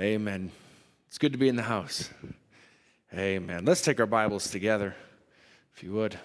[0.00, 0.50] Amen.
[1.08, 2.08] It's good to be in the house.
[3.12, 3.66] Amen.
[3.66, 4.94] Let's take our Bibles together,
[5.74, 6.18] if you would.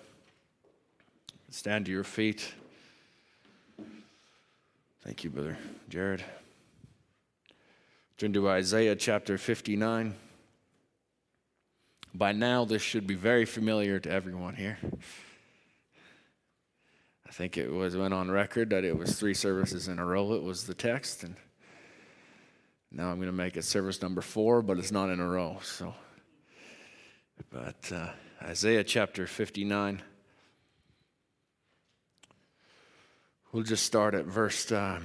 [1.49, 2.53] Stand to your feet.
[5.03, 5.57] Thank you, Brother
[5.89, 6.23] Jared.
[8.17, 10.15] Turn to Isaiah chapter 59.
[12.13, 14.77] By now, this should be very familiar to everyone here.
[17.27, 20.31] I think it was went on record that it was three services in a row.
[20.31, 21.35] It was the text, and
[22.91, 25.57] now I'm going to make it service number four, but it's not in a row.
[25.63, 25.93] So,
[27.51, 28.09] but uh,
[28.41, 30.01] Isaiah chapter 59.
[33.51, 34.99] We'll just start at verse uh,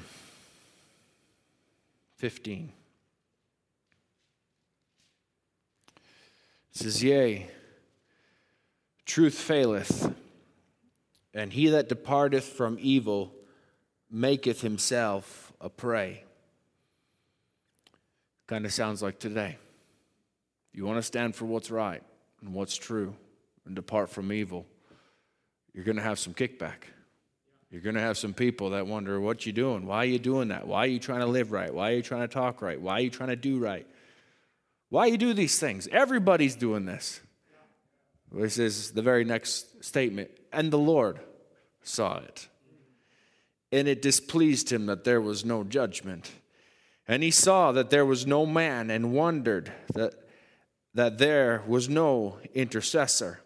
[2.16, 2.72] 15.
[5.96, 7.48] It says, Yea,
[9.06, 10.12] truth faileth,
[11.32, 13.32] and he that departeth from evil
[14.10, 16.24] maketh himself a prey.
[18.50, 19.58] Kind of sounds like today.
[20.72, 22.02] You want to stand for what's right
[22.40, 23.14] and what's true
[23.64, 24.66] and depart from evil,
[25.72, 26.82] you're going to have some kickback.
[27.70, 29.86] You're going to have some people that wonder, what you doing?
[29.86, 30.66] Why are you doing that?
[30.66, 31.72] Why are you trying to live right?
[31.72, 32.80] Why are you trying to talk right?
[32.80, 33.86] Why are you trying to do right?
[34.88, 35.86] Why you do these things?
[35.92, 37.20] Everybody's doing this.
[38.32, 40.28] This is the very next statement.
[40.52, 41.20] And the Lord
[41.84, 42.48] saw it.
[43.70, 46.32] And it displeased him that there was no judgment.
[47.10, 50.14] And he saw that there was no man and wondered that,
[50.94, 53.40] that there was no intercessor.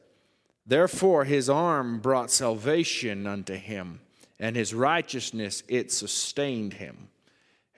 [0.67, 4.01] Therefore his arm brought salvation unto him,
[4.39, 7.09] and his righteousness it sustained him.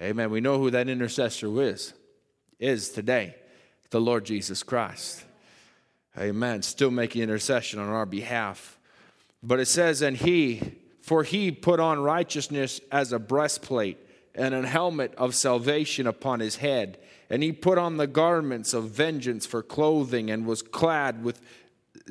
[0.01, 0.29] Amen.
[0.31, 1.95] We know who that intercessor is,
[2.59, 3.37] is today
[3.91, 5.25] the Lord Jesus Christ.
[6.19, 6.63] Amen.
[6.63, 8.77] Still making intercession on our behalf.
[9.41, 10.63] But it says, and he,
[11.01, 14.01] for he put on righteousness as a breastplate
[14.37, 16.99] and an helmet of salvation upon his head.
[17.29, 21.41] And he put on the garments of vengeance for clothing and was clad with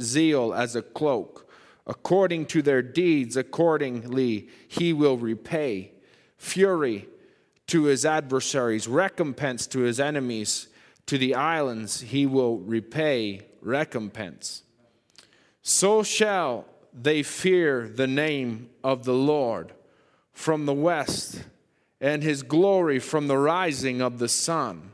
[0.02, 1.50] zeal as a cloak.
[1.88, 5.91] According to their deeds, accordingly, he will repay
[6.38, 7.08] fury
[7.68, 10.68] to his adversaries, recompense to his enemies
[11.06, 14.63] to the islands he will repay recompense.
[15.62, 19.74] So shall they fear the name of the Lord
[20.31, 21.44] from the west,
[22.00, 24.91] and his glory from the rising of the sun.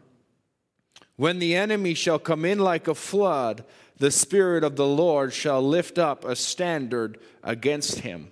[1.15, 3.63] When the enemy shall come in like a flood,
[3.97, 8.31] the Spirit of the Lord shall lift up a standard against him.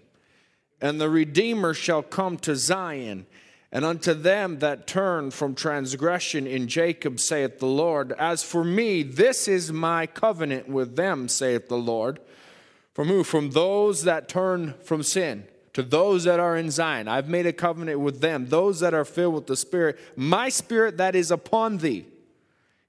[0.82, 3.26] And the Redeemer shall come to Zion
[3.72, 9.04] and unto them that turn from transgression in Jacob, saith the Lord, As for me,
[9.04, 12.20] this is my covenant with them, saith the Lord.
[12.94, 13.24] From who?
[13.24, 15.46] From those that turn from sin,
[15.80, 17.08] to those that are in Zion.
[17.08, 20.98] I've made a covenant with them, those that are filled with the Spirit, my Spirit
[20.98, 22.06] that is upon thee.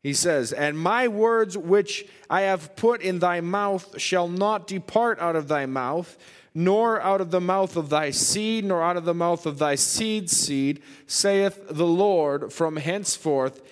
[0.02, 5.20] He says, And my words which I have put in thy mouth shall not depart
[5.20, 6.18] out of thy mouth
[6.52, 9.76] nor out of the mouth of thy seed, nor out of the mouth of thy
[9.76, 13.62] seed's seed, saith the Lord, from henceforth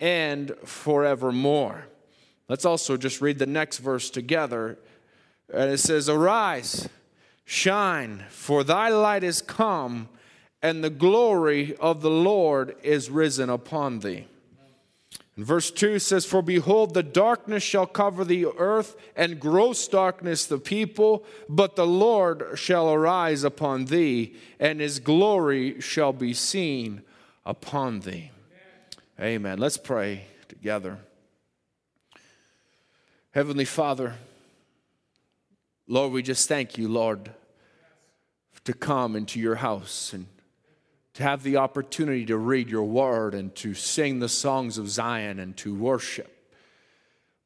[0.00, 1.86] and forevermore.
[2.46, 4.78] Let's also just read the next verse together.
[5.50, 6.90] And it says, Arise,
[7.46, 10.10] shine, for thy light is come,
[10.60, 14.26] and the glory of the Lord is risen upon thee.
[15.36, 20.44] And verse 2 says, For behold, the darkness shall cover the earth, and gross darkness
[20.46, 27.02] the people, but the Lord shall arise upon thee, and his glory shall be seen
[27.44, 28.30] upon thee.
[29.20, 29.34] Amen.
[29.34, 29.58] Amen.
[29.58, 30.98] Let's pray together.
[33.32, 34.14] Heavenly Father,
[35.88, 37.30] Lord, we just thank you, Lord,
[38.64, 40.26] to come into your house and
[41.14, 45.38] to have the opportunity to read your word and to sing the songs of Zion
[45.38, 46.32] and to worship.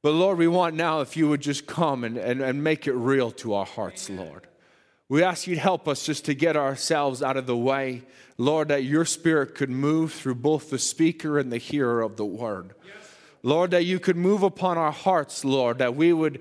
[0.03, 2.95] But Lord, we want now if you would just come and, and, and make it
[2.95, 4.47] real to our hearts, Lord.
[5.11, 8.03] We ask you to help us just to get ourselves out of the way,
[8.39, 12.25] Lord, that your spirit could move through both the speaker and the hearer of the
[12.25, 12.75] word.
[13.43, 16.41] Lord, that you could move upon our hearts, Lord, that we would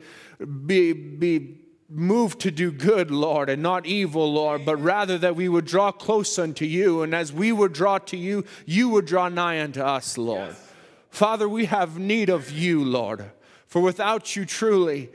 [0.66, 1.58] be, be
[1.90, 5.92] moved to do good, Lord, and not evil, Lord, but rather that we would draw
[5.92, 7.02] close unto you.
[7.02, 10.50] And as we would draw to you, you would draw nigh unto us, Lord.
[10.50, 10.68] Yes.
[11.10, 13.32] Father, we have need of you, Lord,
[13.68, 15.10] for without you, truly,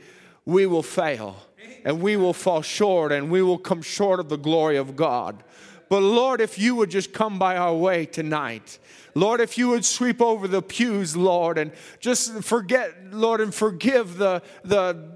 [0.45, 1.37] we will fail
[1.83, 5.43] and we will fall short and we will come short of the glory of God.
[5.87, 8.79] But Lord, if you would just come by our way tonight,
[9.13, 14.17] Lord, if you would sweep over the pews, Lord, and just forget, Lord, and forgive
[14.17, 15.14] the, the,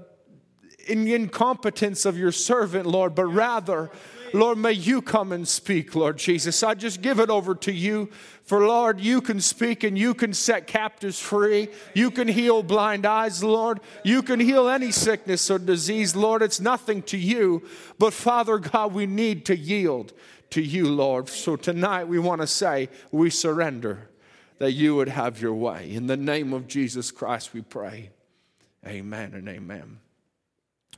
[0.86, 3.90] in the incompetence of your servant, Lord, but rather,
[4.32, 6.62] Lord, may you come and speak, Lord Jesus.
[6.62, 8.10] I just give it over to you.
[8.44, 11.68] For Lord, you can speak and you can set captives free.
[11.94, 13.80] You can heal blind eyes, Lord.
[14.04, 16.42] You can heal any sickness or disease, Lord.
[16.42, 17.62] It's nothing to you.
[17.98, 20.12] But Father God, we need to yield
[20.50, 21.28] to you, Lord.
[21.28, 24.08] So tonight we want to say we surrender
[24.58, 25.92] that you would have your way.
[25.92, 28.10] In the name of Jesus Christ, we pray.
[28.86, 29.98] Amen and amen.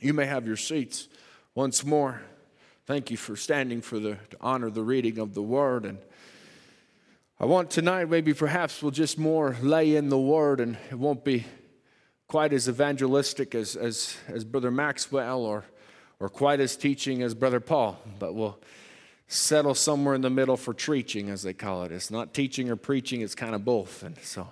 [0.03, 1.09] You may have your seats.
[1.55, 2.21] Once more.
[2.87, 5.85] Thank you for standing for the to honor the reading of the word.
[5.85, 5.99] And
[7.39, 11.25] I want tonight maybe perhaps we'll just more lay in the word and it won't
[11.25, 11.45] be
[12.27, 15.65] quite as evangelistic as as, as brother Maxwell or
[16.19, 18.59] or quite as teaching as brother Paul but we'll
[19.33, 21.93] settle somewhere in the middle for preaching as they call it.
[21.93, 24.03] It's not teaching or preaching it's kind of both.
[24.03, 24.49] And so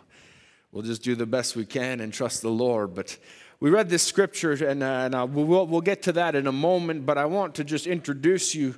[0.72, 2.94] we'll just do the best we can and trust the Lord.
[2.94, 3.18] But
[3.60, 6.52] we read this scripture, and, uh, and uh, we'll, we'll get to that in a
[6.52, 8.74] moment, but I want to just introduce you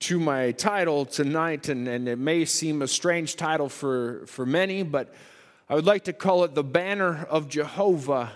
[0.00, 4.82] to my title tonight, and, and it may seem a strange title for, for many,
[4.82, 5.14] but
[5.68, 8.32] I would like to call it The Banner of Jehovah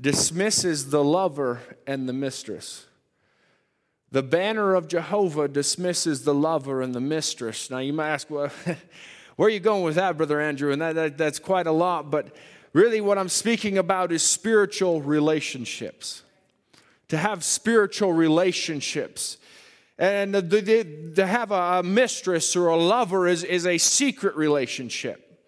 [0.00, 2.86] Dismisses the Lover and the Mistress.
[4.10, 7.70] The banner of Jehovah dismisses the lover and the mistress.
[7.70, 8.50] Now, you might ask, well,
[9.36, 10.72] where are you going with that, Brother Andrew?
[10.72, 12.34] And that, that, that's quite a lot, but
[12.76, 16.22] Really, what I'm speaking about is spiritual relationships.
[17.08, 19.38] To have spiritual relationships.
[19.96, 25.40] And to have a mistress or a lover is, is a secret relationship.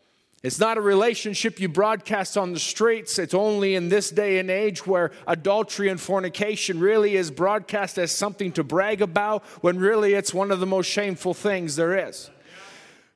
[0.43, 3.19] It's not a relationship you broadcast on the streets.
[3.19, 8.11] It's only in this day and age where adultery and fornication really is broadcast as
[8.11, 12.31] something to brag about when really it's one of the most shameful things there is.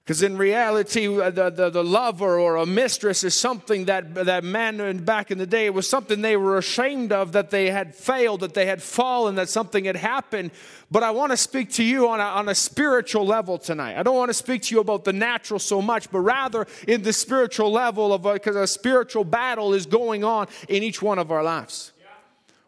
[0.05, 4.43] Because in reality, uh, the, the, the, lover or a mistress is something that, that
[4.43, 7.95] man back in the day, it was something they were ashamed of, that they had
[7.95, 10.51] failed, that they had fallen, that something had happened.
[10.91, 13.97] But I want to speak to you on a, on a spiritual level tonight.
[13.97, 17.03] I don't want to speak to you about the natural so much, but rather in
[17.03, 21.21] the spiritual level of because a, a spiritual battle is going on in each one
[21.21, 21.93] of our lives.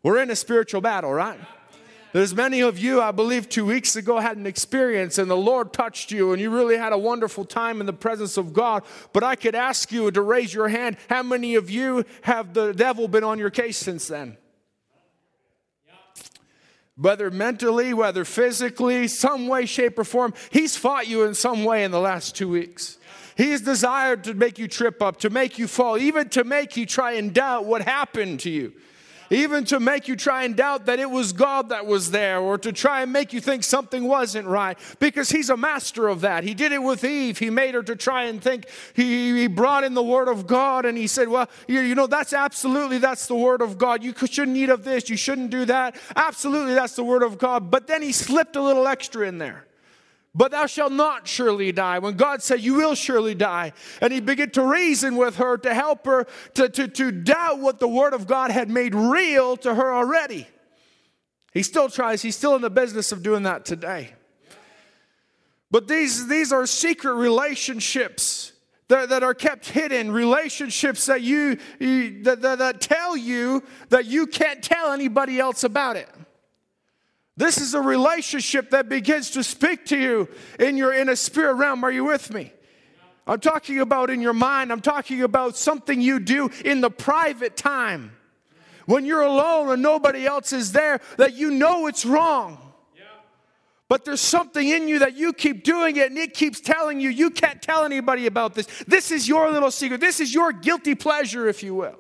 [0.04, 1.40] We're in a spiritual battle, right?
[2.14, 5.72] There's many of you, I believe, two weeks ago had an experience and the Lord
[5.72, 8.84] touched you and you really had a wonderful time in the presence of God.
[9.12, 12.72] But I could ask you to raise your hand how many of you have the
[12.72, 14.37] devil been on your case since then?
[16.96, 21.82] Whether mentally, whether physically, some way, shape, or form, he's fought you in some way
[21.82, 22.96] in the last two weeks.
[23.37, 26.87] He's desired to make you trip up, to make you fall, even to make you
[26.87, 28.72] try and doubt what happened to you
[29.30, 32.58] even to make you try and doubt that it was God that was there, or
[32.58, 36.44] to try and make you think something wasn't right, because He's a master of that.
[36.44, 37.38] He did it with Eve.
[37.38, 38.66] He made her to try and think.
[38.94, 42.06] He, he brought in the Word of God, and He said, Well, you, you know,
[42.06, 44.02] that's absolutely that's the Word of God.
[44.02, 45.08] You shouldn't eat of this.
[45.08, 45.96] You shouldn't do that.
[46.16, 47.70] Absolutely, that's the Word of God.
[47.70, 49.66] But then He slipped a little extra in there
[50.34, 52.00] but thou shalt not surely die.
[52.00, 53.72] When God said, You will surely die.
[54.00, 57.78] And he began to reason with her to help her to, to, to doubt what
[57.78, 60.48] the word of God had made real to her already.
[61.52, 64.12] He still tries, he's still in the business of doing that today.
[65.70, 68.52] But these, these are secret relationships
[68.88, 74.06] that, that are kept hidden, relationships that you, you that, that, that tell you that
[74.06, 76.08] you can't tell anybody else about it.
[77.36, 80.28] This is a relationship that begins to speak to you
[80.60, 81.82] in your in a spirit realm.
[81.82, 82.52] Are you with me?
[83.26, 84.70] I'm talking about in your mind.
[84.70, 88.12] I'm talking about something you do in the private time.
[88.86, 92.58] When you're alone and nobody else is there, that you know it's wrong.
[93.88, 97.10] But there's something in you that you keep doing it and it keeps telling you
[97.10, 98.67] you can't tell anybody about this.
[98.86, 100.00] This is your little secret.
[100.00, 101.98] This is your guilty pleasure, if you will.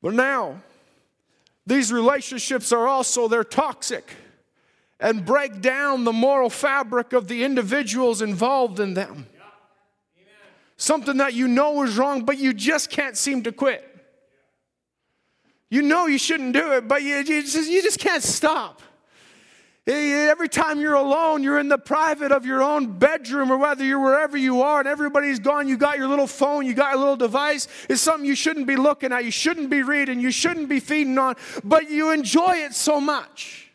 [0.00, 0.62] But now,
[1.72, 4.14] these relationships are also they're toxic
[5.00, 9.26] and break down the moral fabric of the individuals involved in them.
[10.76, 13.88] Something that you know is wrong, but you just can't seem to quit.
[15.70, 18.82] You know you shouldn't do it, but you, you, just, you just can't stop.
[19.84, 23.58] Eh, eh, every time you're alone, you're in the private of your own bedroom or
[23.58, 26.92] whether you're wherever you are and everybody's gone, you got your little phone, you got
[26.92, 27.66] your little device.
[27.88, 31.18] It's something you shouldn't be looking at, you shouldn't be reading, you shouldn't be feeding
[31.18, 31.34] on,
[31.64, 33.72] but you enjoy it so much.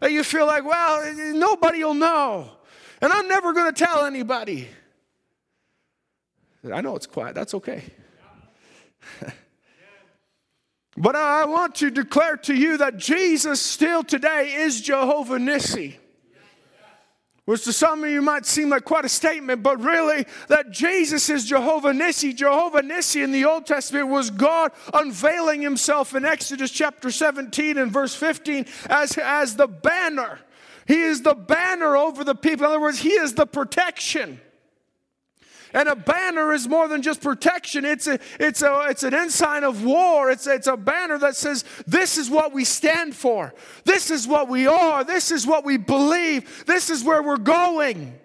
[0.00, 0.08] Yeah.
[0.08, 2.50] You feel like, well, eh, nobody will know.
[3.02, 4.68] And I'm never going to tell anybody.
[6.72, 7.84] I know it's quiet, that's okay.
[9.20, 9.30] Yeah.
[10.96, 15.96] But I want to declare to you that Jesus still today is Jehovah Nissi.
[17.46, 21.28] which to some of you might seem like quite a statement, but really that Jesus
[21.28, 22.34] is Jehovah Nissi.
[22.34, 27.92] Jehovah Nissi in the Old Testament was God unveiling himself in Exodus chapter 17 and
[27.92, 30.38] verse 15 as, as the banner.
[30.86, 32.66] He is the banner over the people.
[32.66, 34.40] In other words, he is the protection.
[35.74, 37.84] And a banner is more than just protection.
[37.84, 40.30] It's, a, it's, a, it's an ensign of war.
[40.30, 43.52] It's, it's a banner that says, This is what we stand for.
[43.84, 45.02] This is what we are.
[45.02, 46.64] This is what we believe.
[46.64, 48.16] This is where we're going.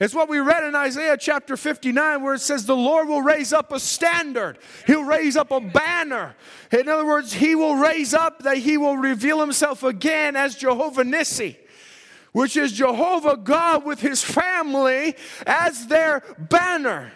[0.00, 3.52] It's what we read in Isaiah chapter 59, where it says, The Lord will raise
[3.52, 4.58] up a standard.
[4.88, 6.34] He'll raise up a banner.
[6.72, 11.04] In other words, He will raise up that He will reveal Himself again as Jehovah
[11.04, 11.56] Nissi
[12.34, 15.14] which is Jehovah God with his family
[15.46, 17.12] as their banner.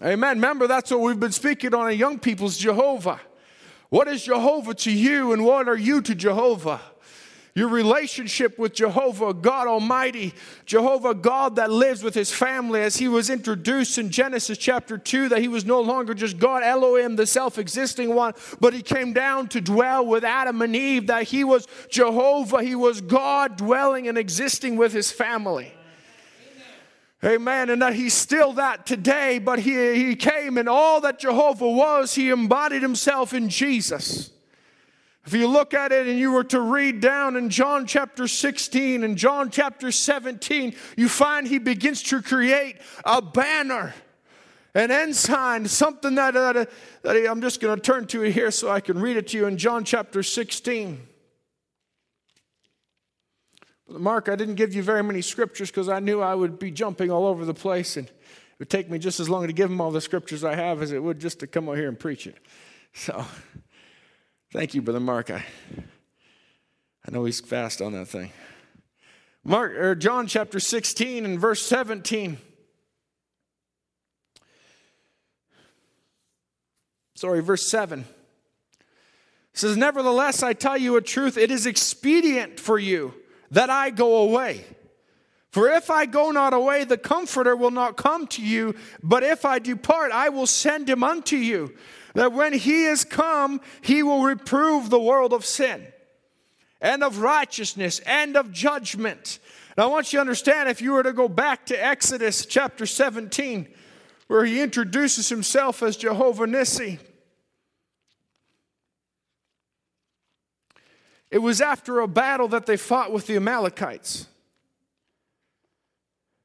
[0.00, 0.36] Amen.
[0.36, 3.20] Remember, that's what we've been speaking on in young people's Jehovah.
[3.88, 6.80] What is Jehovah to you, and what are you to Jehovah?
[7.54, 10.32] Your relationship with Jehovah, God Almighty,
[10.64, 15.28] Jehovah God that lives with his family, as he was introduced in Genesis chapter 2,
[15.28, 19.12] that he was no longer just God Elohim, the self existing one, but he came
[19.12, 24.08] down to dwell with Adam and Eve, that he was Jehovah, he was God dwelling
[24.08, 25.74] and existing with his family.
[27.24, 27.68] Amen.
[27.68, 32.14] And that he's still that today, but he, he came and all that Jehovah was,
[32.14, 34.30] he embodied himself in Jesus.
[35.24, 39.04] If you look at it and you were to read down in John chapter 16
[39.04, 43.94] and John chapter 17, you find he begins to create a banner,
[44.74, 46.68] an ensign, something that, that,
[47.02, 49.38] that I'm just going to turn to it here so I can read it to
[49.38, 51.06] you in John chapter 16.
[53.88, 57.12] Mark, I didn't give you very many scriptures because I knew I would be jumping
[57.12, 58.14] all over the place and it
[58.58, 60.90] would take me just as long to give them all the scriptures I have as
[60.90, 62.38] it would just to come out here and preach it.
[62.92, 63.24] So.
[64.52, 65.30] Thank you, Brother Mark.
[65.30, 65.42] I,
[67.08, 68.32] I know he's fast on that thing.
[69.42, 72.36] Mark or John chapter 16 and verse 17.
[77.14, 78.04] Sorry, verse 7.
[79.54, 83.14] says, Nevertheless, I tell you a truth, it is expedient for you
[83.52, 84.66] that I go away.
[85.48, 89.46] For if I go not away, the Comforter will not come to you, but if
[89.46, 91.74] I depart, I will send him unto you
[92.14, 95.86] that when he is come, he will reprove the world of sin
[96.80, 99.38] and of righteousness and of judgment.
[99.76, 102.84] And I want you to understand if you were to go back to Exodus chapter
[102.84, 103.68] 17,
[104.26, 106.98] where he introduces himself as Jehovah Nissi.
[111.30, 114.26] It was after a battle that they fought with the Amalekites.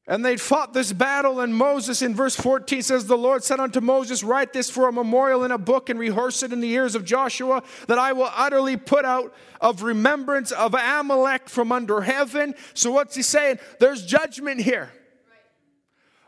[0.09, 3.81] And they'd fought this battle, and Moses in verse 14 says, The Lord said unto
[3.81, 6.95] Moses, Write this for a memorial in a book and rehearse it in the ears
[6.95, 12.55] of Joshua, that I will utterly put out of remembrance of Amalek from under heaven.
[12.73, 13.59] So, what's he saying?
[13.81, 14.93] There's judgment here.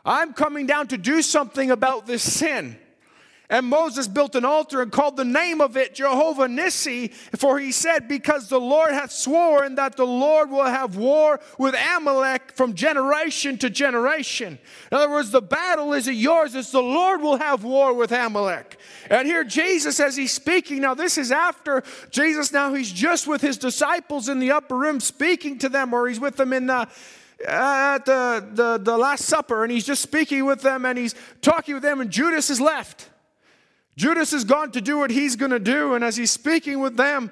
[0.04, 2.78] I'm coming down to do something about this sin.
[3.50, 7.72] And Moses built an altar and called the name of it Jehovah Nissi, for he
[7.72, 12.74] said, Because the Lord hath sworn that the Lord will have war with Amalek from
[12.74, 14.56] generation to generation.
[14.92, 18.78] In other words, the battle isn't yours, it's the Lord will have war with Amalek.
[19.10, 23.42] And here Jesus, as he's speaking, now this is after Jesus, now he's just with
[23.42, 26.88] his disciples in the upper room speaking to them, or he's with them in the
[27.48, 31.14] uh, at the, the, the Last Supper, and he's just speaking with them and he's
[31.40, 33.09] talking with them, and Judas is left.
[34.00, 36.96] Judas has gone to do what he's going to do, and as he's speaking with
[36.96, 37.30] them,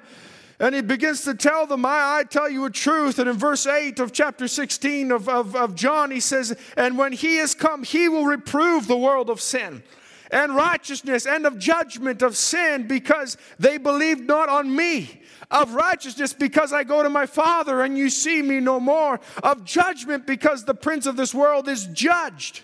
[0.59, 3.17] and he begins to tell them, I, I, tell you a truth.
[3.17, 7.11] And in verse 8 of chapter 16 of, of, of John, he says, And when
[7.11, 9.81] he has come, he will reprove the world of sin
[10.29, 15.21] and righteousness and of judgment of sin because they believed not on me.
[15.49, 19.19] Of righteousness because I go to my Father and you see me no more.
[19.41, 22.61] Of judgment because the prince of this world is judged.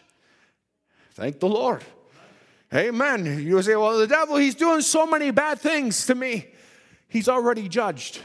[1.16, 1.84] Thank the Lord.
[2.76, 3.26] Amen.
[3.42, 6.48] You say, well, the devil, he's doing so many bad things to me.
[7.08, 8.20] He's already judged.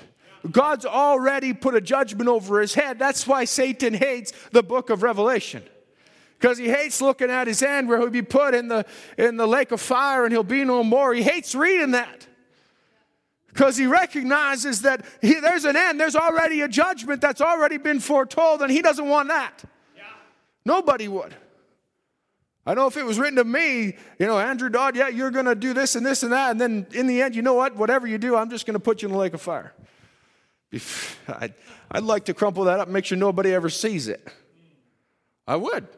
[0.51, 2.99] God's already put a judgment over his head.
[2.99, 5.63] That's why Satan hates the book of Revelation.
[6.39, 8.87] Because he hates looking at his end where he'll be put in the,
[9.19, 11.13] in the lake of fire and he'll be no more.
[11.13, 12.27] He hates reading that.
[13.49, 18.01] Because he recognizes that he, there's an end, there's already a judgment that's already been
[18.01, 19.63] foretold, and he doesn't want that.
[19.97, 20.05] Yeah.
[20.65, 21.35] Nobody would.
[22.71, 25.47] I know if it was written to me, you know, Andrew Dodd, yeah, you're going
[25.47, 26.53] to do this and this and that.
[26.53, 27.75] And then in the end, you know what?
[27.75, 29.75] Whatever you do, I'm just going to put you in the lake of fire.
[31.29, 31.55] I'd,
[31.91, 34.33] I'd like to crumple that up and make sure nobody ever sees it.
[35.49, 35.89] I would.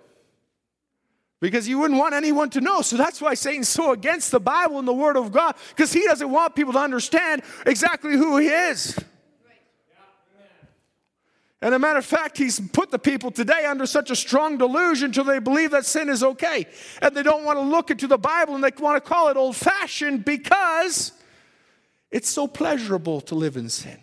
[1.40, 2.80] Because you wouldn't want anyone to know.
[2.80, 6.04] So that's why Satan's so against the Bible and the Word of God, because he
[6.04, 8.98] doesn't want people to understand exactly who he is.
[11.62, 15.06] And a matter of fact, he's put the people today under such a strong delusion
[15.06, 16.66] until they believe that sin is okay.
[17.00, 19.36] And they don't want to look into the Bible and they want to call it
[19.36, 21.12] old fashioned because
[22.10, 24.02] it's so pleasurable to live in sin.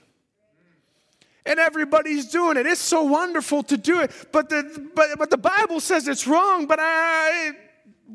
[1.46, 2.66] And everybody's doing it.
[2.66, 4.12] It's so wonderful to do it.
[4.32, 7.51] But the, but, but the Bible says it's wrong, but I,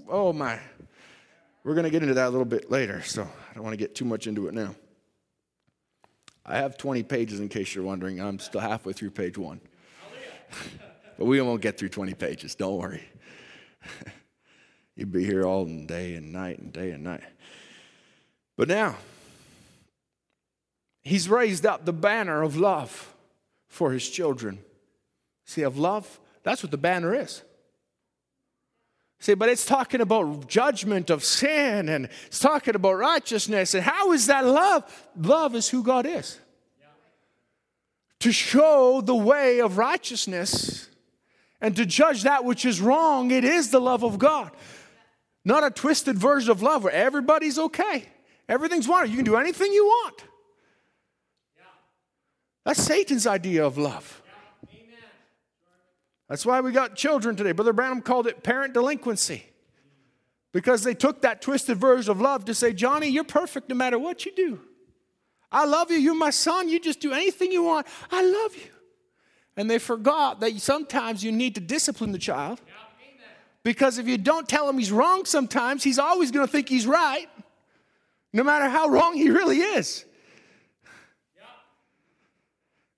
[0.08, 0.58] oh my.
[1.64, 3.78] We're going to get into that a little bit later, so I don't want to
[3.78, 4.74] get too much into it now.
[6.46, 8.20] I have 20 pages in case you're wondering.
[8.20, 9.60] I'm still halfway through page one.
[11.18, 13.02] but we won't get through 20 pages, don't worry.
[14.96, 17.24] You'd be here all day and night and day and night.
[18.56, 18.96] But now,
[21.02, 23.14] he's raised up the banner of love
[23.66, 24.60] for his children.
[25.46, 27.42] See, of love, that's what the banner is.
[29.20, 33.74] See, but it's talking about judgment of sin and it's talking about righteousness.
[33.74, 35.08] And how is that love?
[35.16, 36.38] Love is who God is.
[38.20, 40.88] To show the way of righteousness
[41.60, 44.50] and to judge that which is wrong, it is the love of God.
[45.44, 48.06] Not a twisted version of love where everybody's okay.
[48.48, 49.10] Everything's wonderful.
[49.10, 50.24] You can do anything you want.
[52.64, 54.22] That's Satan's idea of love.
[56.28, 57.52] That's why we got children today.
[57.52, 59.44] Brother Branham called it parent delinquency
[60.52, 63.98] because they took that twisted version of love to say, Johnny, you're perfect no matter
[63.98, 64.60] what you do.
[65.52, 65.98] I love you.
[65.98, 66.68] You're my son.
[66.68, 67.86] You just do anything you want.
[68.10, 68.70] I love you.
[69.56, 72.60] And they forgot that sometimes you need to discipline the child
[73.62, 76.86] because if you don't tell him he's wrong sometimes, he's always going to think he's
[76.86, 77.28] right,
[78.32, 80.04] no matter how wrong he really is.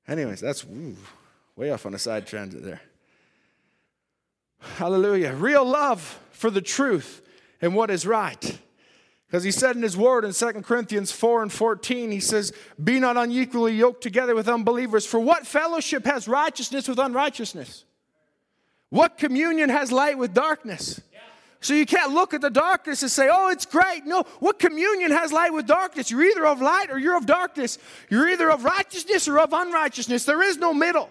[0.08, 0.96] Anyways, that's ooh,
[1.56, 2.80] way off on a side transit there.
[4.60, 5.32] Hallelujah.
[5.32, 7.22] Real love for the truth
[7.60, 8.58] and what is right.
[9.26, 13.00] Because he said in his word in 2 Corinthians 4 and 14, he says, Be
[13.00, 15.04] not unequally yoked together with unbelievers.
[15.04, 17.84] For what fellowship has righteousness with unrighteousness?
[18.90, 21.00] What communion has light with darkness?
[21.60, 24.04] So you can't look at the darkness and say, oh, it's great.
[24.04, 26.10] No, what communion has light with darkness?
[26.10, 27.78] You're either of light or you're of darkness.
[28.08, 30.24] You're either of righteousness or of unrighteousness.
[30.24, 31.10] There is no middle.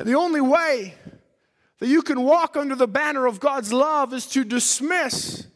[0.00, 0.94] And the only way
[1.78, 5.46] that you can walk under the banner of God's love is to dismiss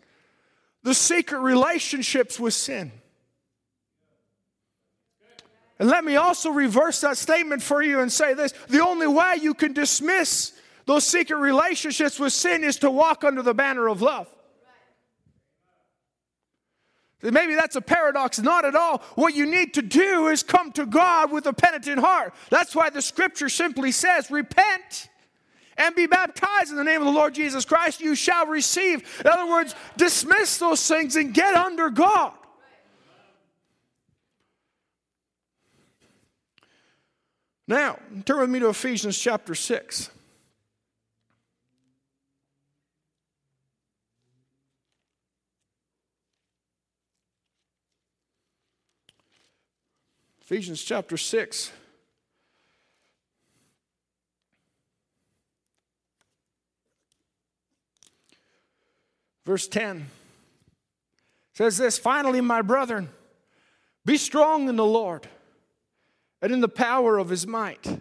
[0.83, 2.93] the secret relationships with sin.
[5.79, 9.39] And let me also reverse that statement for you and say this the only way
[9.41, 10.53] you can dismiss
[10.85, 14.29] those secret relationships with sin is to walk under the banner of love.
[17.23, 18.39] Maybe that's a paradox.
[18.39, 18.99] Not at all.
[19.15, 22.35] What you need to do is come to God with a penitent heart.
[22.51, 25.09] That's why the scripture simply says, Repent
[25.77, 28.01] and be baptized in the name of the Lord Jesus Christ.
[28.01, 29.21] You shall receive.
[29.21, 32.33] In other words, dismiss those things and get under God.
[37.67, 40.11] Now, turn with me to Ephesians chapter 6.
[50.45, 51.73] Ephesians chapter 6.
[59.47, 60.07] Verse 10
[61.55, 63.09] says this Finally, my brethren,
[64.05, 65.27] be strong in the Lord
[66.43, 68.01] and in the power of his might.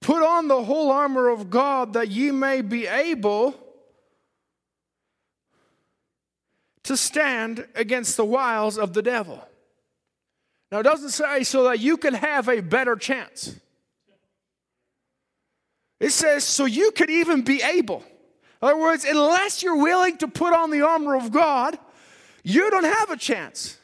[0.00, 3.54] Put on the whole armor of God that ye may be able
[6.84, 9.44] to stand against the wiles of the devil.
[10.70, 13.54] Now, it doesn't say so that you can have a better chance.
[16.00, 18.04] It says so you could even be able.
[18.62, 21.78] In other words, unless you're willing to put on the armor of God,
[22.42, 23.78] you don't have a chance.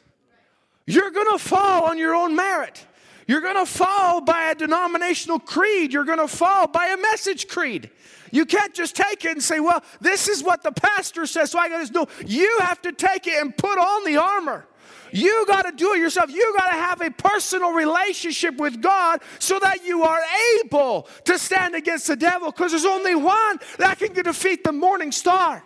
[0.87, 2.85] You're going to fall on your own merit.
[3.27, 5.93] You're going to fall by a denominational creed.
[5.93, 7.91] You're going to fall by a message creed.
[8.31, 11.59] You can't just take it and say, well, this is what the pastor says, so
[11.59, 12.07] I got to do.
[12.27, 14.67] You have to take it and put on the armor.
[15.13, 16.31] You got to do it yourself.
[16.31, 20.21] You got to have a personal relationship with God so that you are
[20.65, 25.13] able to stand against the devil because there's only one that can defeat the morning
[25.13, 25.63] star.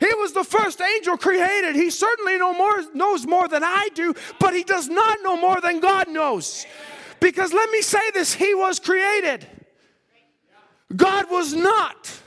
[0.00, 1.76] He was the first angel created.
[1.76, 5.80] He certainly more, knows more than I do, but he does not know more than
[5.80, 6.66] God knows.
[7.20, 9.46] Because let me say this He was created,
[10.94, 12.20] God was not.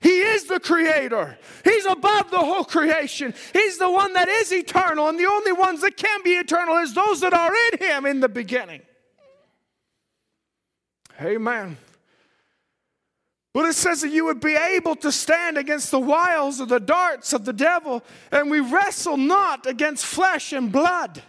[0.00, 1.38] He is the creator.
[1.62, 3.34] He's above the whole creation.
[3.52, 6.94] He's the one that is eternal, and the only ones that can be eternal is
[6.94, 8.80] those that are in him in the beginning.
[11.20, 11.76] Amen.
[13.52, 16.80] But it says that you would be able to stand against the wiles of the
[16.80, 21.22] darts of the devil, and we wrestle not against flesh and blood.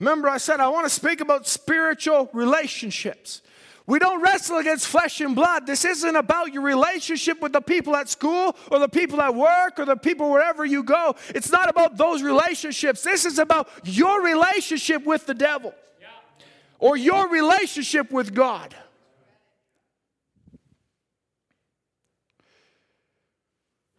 [0.00, 3.42] Remember, I said I want to speak about spiritual relationships.
[3.88, 5.66] We don't wrestle against flesh and blood.
[5.66, 9.78] This isn't about your relationship with the people at school or the people at work
[9.78, 11.16] or the people wherever you go.
[11.30, 13.02] It's not about those relationships.
[13.02, 15.72] This is about your relationship with the devil
[16.78, 18.76] or your relationship with God.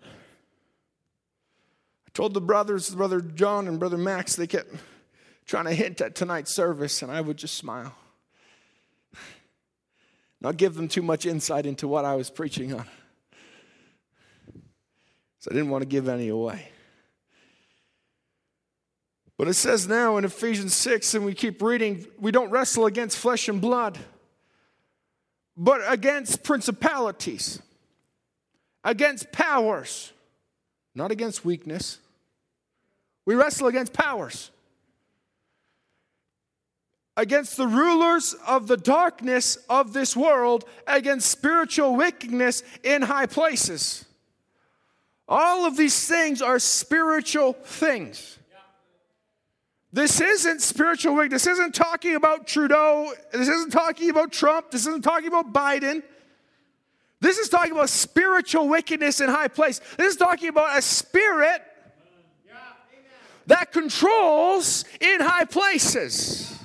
[0.03, 0.09] I
[2.13, 4.71] told the brothers, Brother John and Brother Max, they kept
[5.47, 7.95] trying to hint at tonight's service, and I would just smile.
[10.41, 12.85] Not give them too much insight into what I was preaching on.
[15.39, 16.69] So I didn't want to give any away.
[19.37, 23.17] But it says now in Ephesians 6, and we keep reading, we don't wrestle against
[23.17, 23.97] flesh and blood,
[25.55, 27.61] but against principalities,
[28.83, 30.11] against powers,
[30.93, 31.99] not against weakness
[33.29, 34.49] we wrestle against powers,
[37.19, 44.05] against the rulers of the darkness of this world, against spiritual wickedness in high places.
[45.27, 48.39] All of these things are spiritual things.
[49.91, 51.43] This isn't spiritual wickedness.
[51.43, 53.11] This isn't talking about Trudeau.
[53.33, 54.71] This isn't talking about Trump.
[54.71, 56.03] This isn't talking about Biden.
[57.19, 59.81] This is talking about spiritual wickedness in high place.
[59.97, 61.63] This is talking about a spirit
[63.47, 66.58] that controls in high places.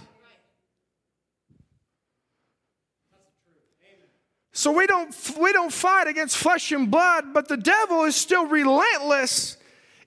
[4.65, 8.47] So we don't, we don't fight against flesh and blood, but the devil is still
[8.47, 9.59] relentless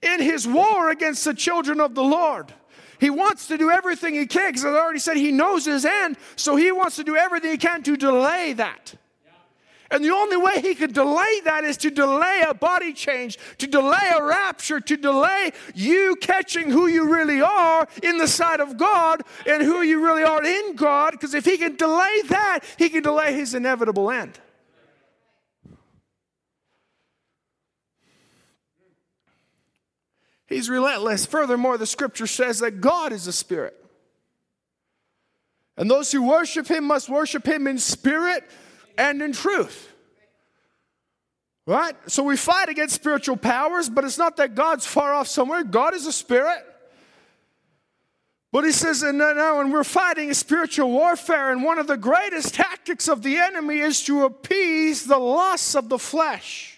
[0.01, 2.51] in his war against the children of the Lord.
[2.99, 6.17] He wants to do everything he can because I already said he knows his end,
[6.35, 8.95] so he wants to do everything he can to delay that.
[9.91, 13.67] And the only way he could delay that is to delay a body change, to
[13.67, 18.75] delay a rapture, to delay you catching who you really are in the sight of
[18.75, 21.11] God and who you really are in God.
[21.11, 24.39] Because if he can delay that, he can delay his inevitable end.
[30.47, 31.25] He's relentless.
[31.25, 33.75] Furthermore, the scripture says that God is a spirit.
[35.75, 38.43] And those who worship him must worship him in spirit
[38.97, 39.93] and in truth.
[41.67, 41.95] Right?
[42.07, 45.63] So we fight against spiritual powers, but it's not that God's far off somewhere.
[45.63, 46.65] God is a spirit.
[48.53, 51.97] But he says, and now, and we're fighting a spiritual warfare, and one of the
[51.97, 56.76] greatest tactics of the enemy is to appease the lusts of the flesh.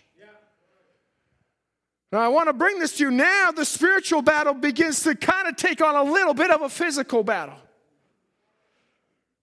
[2.12, 3.52] Now, I want to bring this to you now.
[3.52, 7.24] The spiritual battle begins to kind of take on a little bit of a physical
[7.24, 7.58] battle.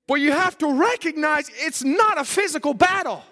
[0.08, 3.22] But you have to recognize it's not a physical battle.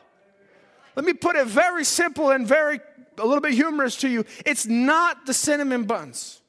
[0.96, 2.80] Let me put it very simple and very
[3.18, 4.24] a little bit humorous to you.
[4.44, 6.40] It's not the cinnamon buns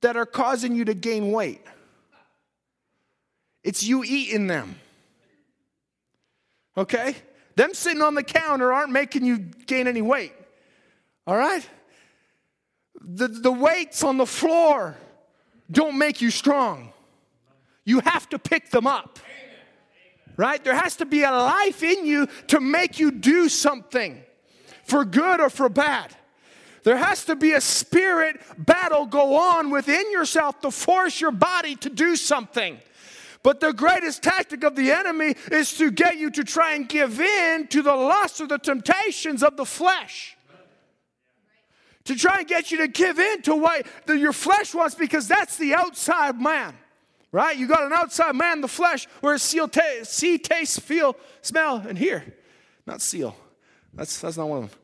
[0.00, 1.62] that are causing you to gain weight.
[3.62, 4.76] It's you eating them.
[6.76, 7.14] Okay?
[7.54, 10.32] Them sitting on the counter aren't making you gain any weight.
[11.26, 11.68] All right?
[13.00, 14.96] The, the weights on the floor
[15.70, 16.92] don't make you strong.
[17.84, 19.18] You have to pick them up.
[20.36, 20.62] Right?
[20.62, 24.22] There has to be a life in you to make you do something
[24.84, 26.14] for good or for bad.
[26.84, 31.76] There has to be a spirit battle go on within yourself to force your body
[31.76, 32.78] to do something.
[33.42, 37.20] But the greatest tactic of the enemy is to get you to try and give
[37.20, 40.36] in to the lust or the temptations of the flesh.
[42.06, 45.56] To try and get you to give in to what your flesh wants because that's
[45.56, 46.76] the outside man
[47.32, 47.56] right?
[47.56, 51.98] You got an outside man, the flesh, where seal ta- see, taste, feel, smell, and
[51.98, 52.24] hear.
[52.86, 53.34] Not seal.
[53.94, 54.78] That's, that's not one of them.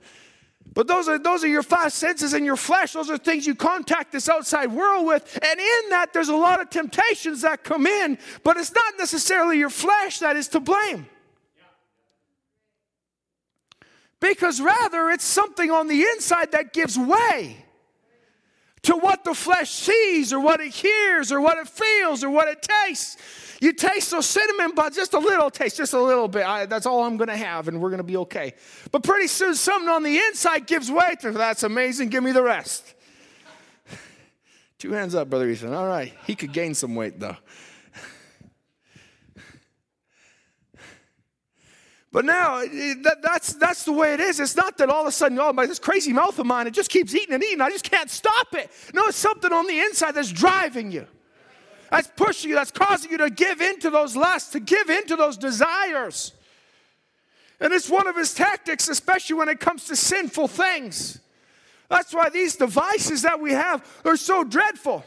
[0.75, 2.93] But those are, those are your five senses and your flesh.
[2.93, 5.39] Those are things you contact this outside world with.
[5.43, 9.59] And in that, there's a lot of temptations that come in, but it's not necessarily
[9.59, 11.07] your flesh that is to blame.
[14.21, 17.65] Because rather, it's something on the inside that gives way
[18.83, 22.49] to what the flesh sees or what it hears or what it feels or what
[22.49, 23.17] it tastes.
[23.61, 26.47] You taste those cinnamon buns, just a little taste, just a little bit.
[26.47, 28.55] I, that's all I'm going to have, and we're going to be okay.
[28.93, 32.09] But pretty soon, something on the inside gives way to that's amazing.
[32.09, 32.95] Give me the rest.
[34.79, 35.75] Two hands up, Brother Ethan.
[35.75, 36.13] All right.
[36.25, 37.37] He could gain some weight, though.
[42.11, 44.41] But now that, that's, that's the way it is.
[44.41, 46.73] It's not that all of a sudden, oh, my, this crazy mouth of mine, it
[46.73, 47.61] just keeps eating and eating.
[47.61, 48.71] I just can't stop it.
[48.95, 51.07] No, it's something on the inside that's driving you,
[51.91, 55.07] that's pushing you, that's causing you to give in to those lusts, to give in
[55.09, 56.33] to those desires.
[57.61, 61.21] And it's one of his tactics, especially when it comes to sinful things.
[61.91, 65.05] That's why these devices that we have are so dreadful.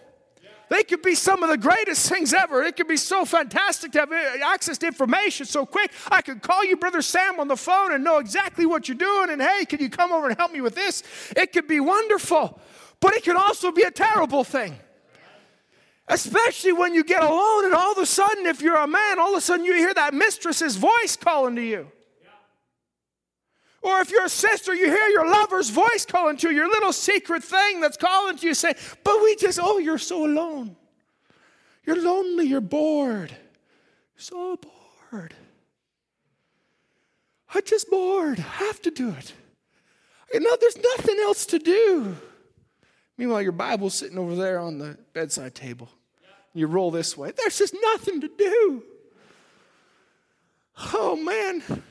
[0.72, 2.64] They could be some of the greatest things ever.
[2.64, 5.92] It could be so fantastic to have access to information so quick.
[6.10, 9.32] I could call you, Brother Sam, on the phone and know exactly what you're doing.
[9.32, 11.04] And hey, can you come over and help me with this?
[11.36, 12.58] It could be wonderful,
[13.02, 14.74] but it could also be a terrible thing.
[16.08, 19.34] Especially when you get alone and all of a sudden, if you're a man, all
[19.34, 21.92] of a sudden you hear that mistress's voice calling to you.
[23.82, 26.94] Or if you're a sister, you hear your lover's voice calling to you, your little
[26.94, 30.76] secret thing that's calling to you, saying, But we just, oh, you're so alone.
[31.86, 33.36] You're lonely, you're bored.
[34.16, 34.58] So
[35.12, 35.34] bored.
[37.54, 38.40] I'm just bored.
[38.40, 39.34] I have to do it.
[40.34, 42.16] You know, there's nothing else to do.
[43.18, 45.90] Meanwhile, your Bible's sitting over there on the bedside table.
[46.54, 47.32] You roll this way.
[47.36, 48.84] There's just nothing to do.
[50.94, 51.84] Oh, man.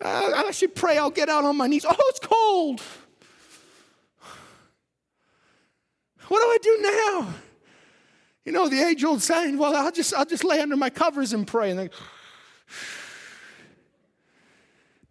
[0.00, 1.84] Uh, I should pray I'll get out on my knees.
[1.88, 2.82] Oh, it's cold.
[6.28, 7.34] What do I do now?
[8.44, 11.32] You know, the age old saying, well, I'll just, I'll just lay under my covers
[11.32, 11.70] and pray.
[11.70, 11.90] And then,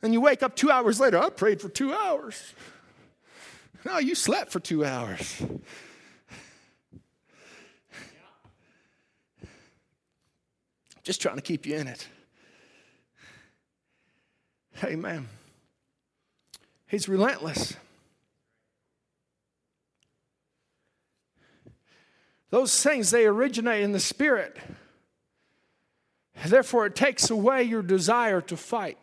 [0.02, 2.54] and you wake up two hours later, I prayed for two hours.
[3.84, 5.42] No, you slept for two hours.
[11.04, 12.08] Just trying to keep you in it.
[14.84, 15.28] Amen.
[16.88, 17.76] He's relentless.
[22.50, 24.56] Those things, they originate in the spirit.
[26.46, 28.98] Therefore, it takes away your desire to fight.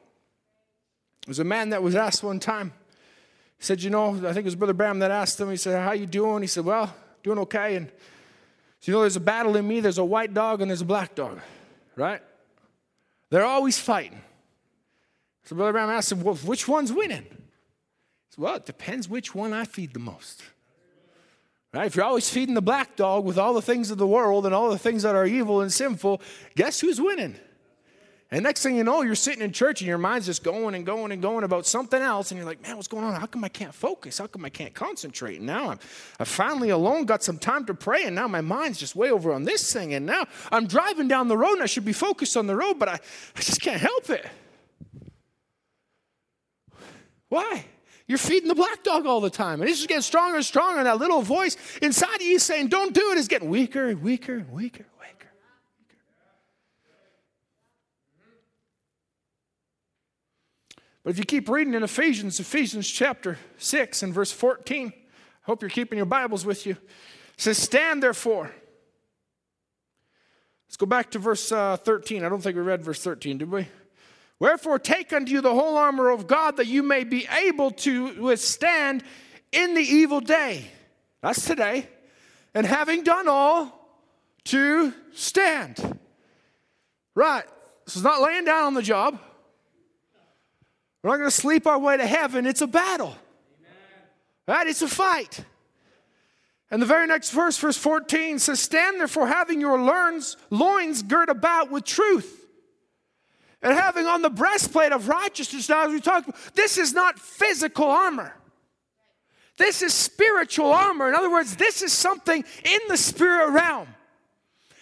[1.26, 2.72] There's a man that was asked one time.
[3.58, 5.82] He said, You know, I think it was Brother Branham that asked him, he said,
[5.82, 6.42] How you doing?
[6.42, 7.76] He said, Well, doing okay.
[7.76, 7.88] And
[8.80, 9.80] so, you know, there's a battle in me.
[9.80, 11.40] There's a white dog and there's a black dog,
[11.96, 12.20] right?
[13.30, 14.20] They're always fighting.
[15.44, 17.24] So Brother Brown asked him, well, which one's winning?
[17.24, 20.42] He said, well, it depends which one I feed the most.
[21.74, 21.86] Right?
[21.86, 24.54] If you're always feeding the black dog with all the things of the world and
[24.54, 26.20] all the things that are evil and sinful,
[26.54, 27.36] guess who's winning?
[28.30, 30.86] And next thing you know, you're sitting in church and your mind's just going and
[30.86, 32.30] going and going about something else.
[32.30, 33.12] And you're like, man, what's going on?
[33.12, 34.16] How come I can't focus?
[34.16, 35.36] How come I can't concentrate?
[35.36, 35.78] And now I'm
[36.18, 39.34] I finally alone, got some time to pray, and now my mind's just way over
[39.34, 39.92] on this thing.
[39.92, 42.78] And now I'm driving down the road and I should be focused on the road,
[42.78, 43.00] but I,
[43.36, 44.26] I just can't help it.
[47.32, 47.64] Why?
[48.06, 49.62] You're feeding the black dog all the time.
[49.62, 50.80] And it's just getting stronger and stronger.
[50.80, 54.02] And that little voice inside of you saying, Don't do it, is getting weaker and
[54.02, 55.30] weaker and weaker, and weaker.
[61.02, 65.00] But if you keep reading in Ephesians, Ephesians chapter 6 and verse 14, I
[65.44, 66.72] hope you're keeping your Bibles with you.
[66.72, 68.50] It says, Stand therefore.
[70.68, 72.24] Let's go back to verse uh, 13.
[72.24, 73.68] I don't think we read verse 13, did we?
[74.42, 78.20] Wherefore, take unto you the whole armor of God that you may be able to
[78.20, 79.04] withstand
[79.52, 80.66] in the evil day.
[81.20, 81.86] That's today.
[82.52, 84.02] And having done all,
[84.46, 85.96] to stand.
[87.14, 87.44] Right.
[87.86, 89.16] This is not laying down on the job.
[91.04, 92.44] We're not going to sleep our way to heaven.
[92.44, 93.14] It's a battle.
[93.14, 93.18] Amen.
[94.48, 94.66] Right?
[94.66, 95.44] It's a fight.
[96.68, 101.28] And the very next verse, verse 14, says, Stand therefore, having your loins, loins girt
[101.28, 102.40] about with truth
[103.62, 105.68] and having on the breastplate of righteousness.
[105.68, 108.34] Now, as we talked about, this is not physical armor.
[109.56, 111.08] This is spiritual armor.
[111.08, 113.88] In other words, this is something in the spirit realm.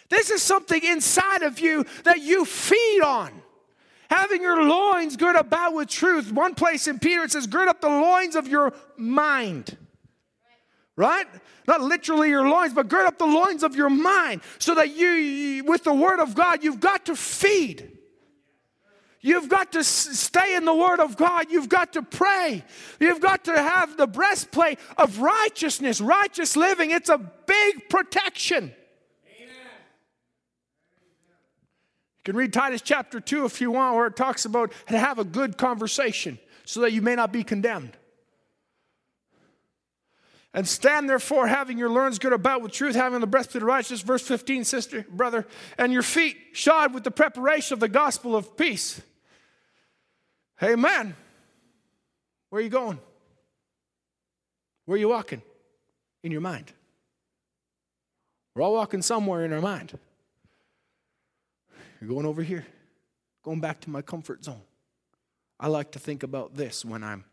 [0.09, 3.31] This is something inside of you that you feed on.
[4.09, 6.33] Having your loins girt about with truth.
[6.33, 9.77] One place in Peter it says, gird up the loins of your mind.
[10.97, 11.27] Right?
[11.69, 15.65] Not literally your loins, but gird up the loins of your mind so that you,
[15.65, 17.99] with the word of God, you've got to feed.
[19.23, 21.51] You've got to stay in the Word of God.
[21.51, 22.65] You've got to pray.
[22.99, 26.91] You've got to have the breastplate of righteousness, righteous living.
[26.91, 28.73] It's a big protection.
[29.37, 29.55] Amen.
[32.19, 35.19] You can read Titus chapter 2 if you want, where it talks about to have
[35.19, 37.99] a good conversation so that you may not be condemned.
[40.55, 44.01] And stand therefore, having your loins girt about with truth, having the breastplate of righteousness,
[44.01, 48.57] verse 15, sister, brother, and your feet shod with the preparation of the gospel of
[48.57, 49.03] peace.
[50.63, 51.15] Amen.
[52.51, 52.99] Where are you going?
[54.85, 55.43] Where are you walking?
[56.23, 56.73] In your mind.
[58.55, 59.99] We're all walking somewhere in our mind.
[62.01, 62.67] You're going over here,
[63.43, 64.63] going back to my comfort zone.
[65.59, 67.25] I like to think about this when I'm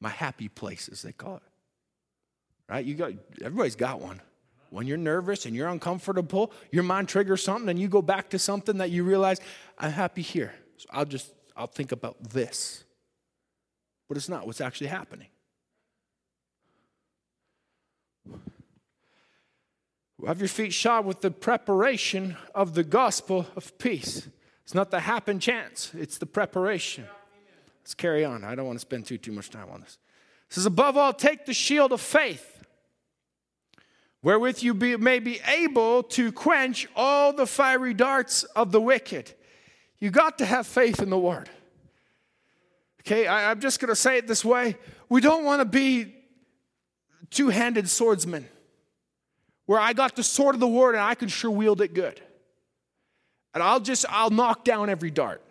[0.00, 1.42] my happy place, as they call it.
[2.68, 2.84] Right?
[2.84, 3.12] You got
[3.42, 4.20] everybody's got one.
[4.70, 8.38] When you're nervous and you're uncomfortable, your mind triggers something and you go back to
[8.38, 9.40] something that you realize,
[9.78, 10.52] I'm happy here.
[10.76, 12.84] So I'll just I'll think about this.
[14.08, 15.28] but it's not what's actually happening.
[20.26, 24.28] Have your feet shod with the preparation of the gospel of peace.
[24.64, 27.04] It's not the happen chance, it's the preparation.
[27.82, 28.42] Let's carry on.
[28.42, 29.98] I don't want to spend too, too much time on this.
[30.48, 32.64] It says, above all, take the shield of faith,
[34.22, 39.34] wherewith you be, may be able to quench all the fiery darts of the wicked.
[40.06, 41.50] You got to have faith in the word.
[43.00, 44.76] Okay, I, I'm just going to say it this way.
[45.08, 46.14] We don't want to be
[47.28, 48.46] two handed swordsmen
[49.64, 52.20] where I got the sword of the word and I can sure wield it good.
[53.52, 55.42] And I'll just, I'll knock down every dart.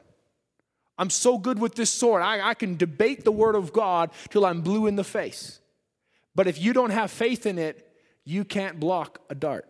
[0.97, 2.21] I'm so good with this sword.
[2.21, 5.59] I, I can debate the word of God till I'm blue in the face.
[6.33, 7.85] But if you don't have faith in it,
[8.23, 9.67] you can't block a dart.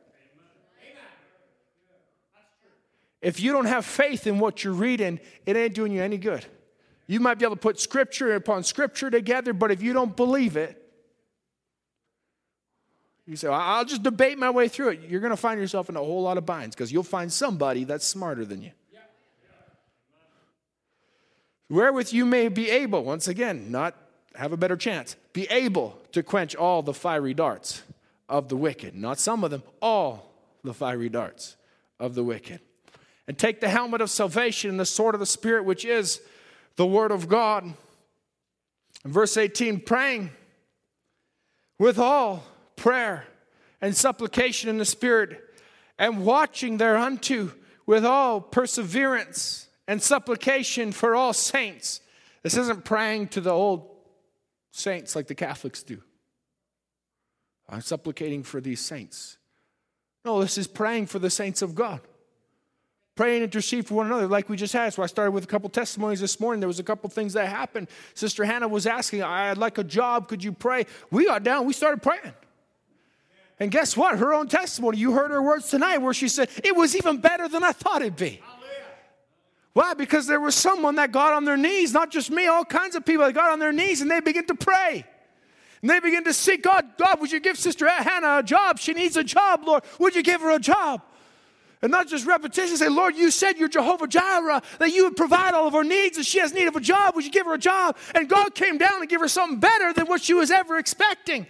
[3.25, 6.45] If you don't have faith in what you're reading, it ain't doing you any good.
[7.07, 10.55] You might be able to put scripture upon scripture together, but if you don't believe
[10.57, 10.79] it,
[13.25, 15.09] you say, I'll just debate my way through it.
[15.09, 17.83] You're going to find yourself in a whole lot of binds because you'll find somebody
[17.83, 18.69] that's smarter than you.
[21.67, 23.95] Wherewith you may be able, once again, not
[24.35, 27.81] have a better chance, be able to quench all the fiery darts
[28.29, 28.93] of the wicked.
[28.93, 30.31] Not some of them, all
[30.63, 31.57] the fiery darts
[31.99, 32.59] of the wicked.
[33.27, 36.21] And take the helmet of salvation and the sword of the Spirit, which is
[36.75, 37.73] the Word of God.
[39.03, 40.31] verse 18, praying
[41.79, 42.43] with all
[42.75, 43.25] prayer
[43.81, 45.41] and supplication in the Spirit,
[45.97, 47.51] and watching thereunto
[47.85, 52.01] with all perseverance and supplication for all saints.
[52.43, 53.89] This isn't praying to the old
[54.71, 56.01] saints like the Catholics do.
[57.69, 59.37] I'm supplicating for these saints.
[60.23, 62.01] No, this is praying for the saints of God.
[63.15, 64.93] Pray and intercede for one another, like we just had.
[64.93, 66.59] So I started with a couple testimonies this morning.
[66.59, 67.87] There was a couple things that happened.
[68.13, 70.27] Sister Hannah was asking, I'd like a job.
[70.27, 70.85] Could you pray?
[71.11, 72.33] We got down, we started praying.
[73.57, 74.19] And guess what?
[74.19, 77.47] Her own testimony, you heard her words tonight where she said, It was even better
[77.47, 78.41] than I thought it'd be.
[79.71, 79.93] Why?
[79.93, 83.05] Because there was someone that got on their knees, not just me, all kinds of
[83.05, 85.05] people that got on their knees and they begin to pray.
[85.81, 88.79] And they begin to seek God, God, would you give Sister Hannah a job?
[88.79, 89.83] She needs a job, Lord.
[89.99, 91.01] Would you give her a job?
[91.81, 95.53] And not just repetition, say, Lord, you said you're Jehovah Jireh, that you would provide
[95.53, 97.15] all of her needs, and she has need of a job.
[97.15, 97.97] Would you give her a job?
[98.13, 101.45] And God came down and gave her something better than what she was ever expecting.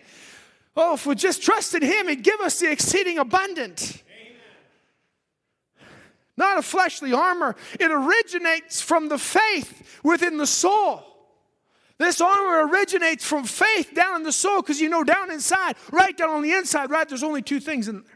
[0.76, 4.02] Oh, if we just trusted Him, He'd give us the exceeding abundant.
[6.38, 7.56] Not a fleshly armor.
[7.80, 11.04] It originates from the faith within the soul.
[11.98, 16.16] This armor originates from faith down in the soul because you know down inside, right
[16.16, 18.15] down on the inside, right, there's only two things in there.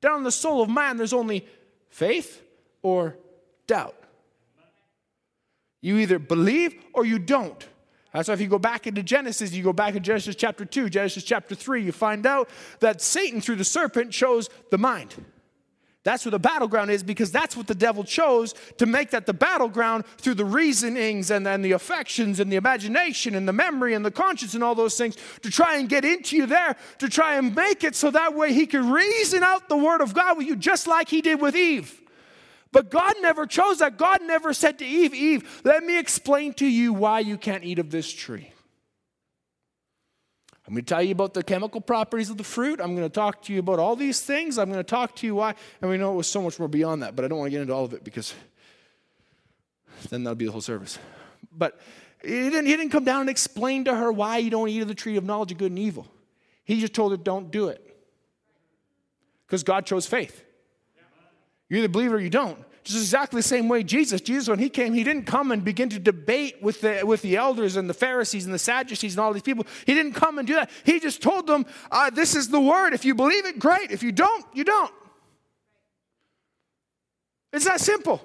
[0.00, 1.46] Down in the soul of man, there's only
[1.88, 2.42] faith
[2.82, 3.16] or
[3.66, 3.96] doubt.
[5.80, 7.66] You either believe or you don't.
[8.12, 10.90] That's why if you go back into Genesis, you go back in Genesis chapter 2,
[10.90, 12.48] Genesis chapter 3, you find out
[12.80, 15.14] that Satan, through the serpent, chose the mind.
[16.02, 19.34] That's where the battleground is because that's what the devil chose to make that the
[19.34, 24.04] battleground through the reasonings and, and the affections and the imagination and the memory and
[24.04, 27.34] the conscience and all those things to try and get into you there, to try
[27.34, 30.46] and make it so that way he could reason out the word of God with
[30.46, 32.00] you just like he did with Eve.
[32.72, 33.98] But God never chose that.
[33.98, 37.78] God never said to Eve, Eve, let me explain to you why you can't eat
[37.78, 38.52] of this tree.
[40.70, 42.80] I'm going to tell you about the chemical properties of the fruit.
[42.80, 44.56] I'm going to talk to you about all these things.
[44.56, 45.56] I'm going to talk to you why.
[45.82, 47.50] And we know it was so much more beyond that, but I don't want to
[47.50, 48.32] get into all of it because
[50.10, 50.96] then that'll be the whole service.
[51.50, 51.80] But
[52.22, 54.86] he didn't, he didn't come down and explain to her why you don't eat of
[54.86, 56.06] the tree of knowledge of good and evil.
[56.62, 57.84] He just told her, don't do it.
[59.48, 60.44] Because God chose faith.
[61.68, 62.64] You either believe it or you don't.
[62.94, 65.98] Exactly the same way Jesus, Jesus, when he came, he didn't come and begin to
[65.98, 69.42] debate with the, with the elders and the Pharisees and the Sadducees and all these
[69.42, 69.66] people.
[69.86, 70.70] He didn't come and do that.
[70.84, 72.92] He just told them, uh, This is the word.
[72.92, 73.90] If you believe it, great.
[73.90, 74.92] If you don't, you don't.
[77.52, 78.24] It's that simple.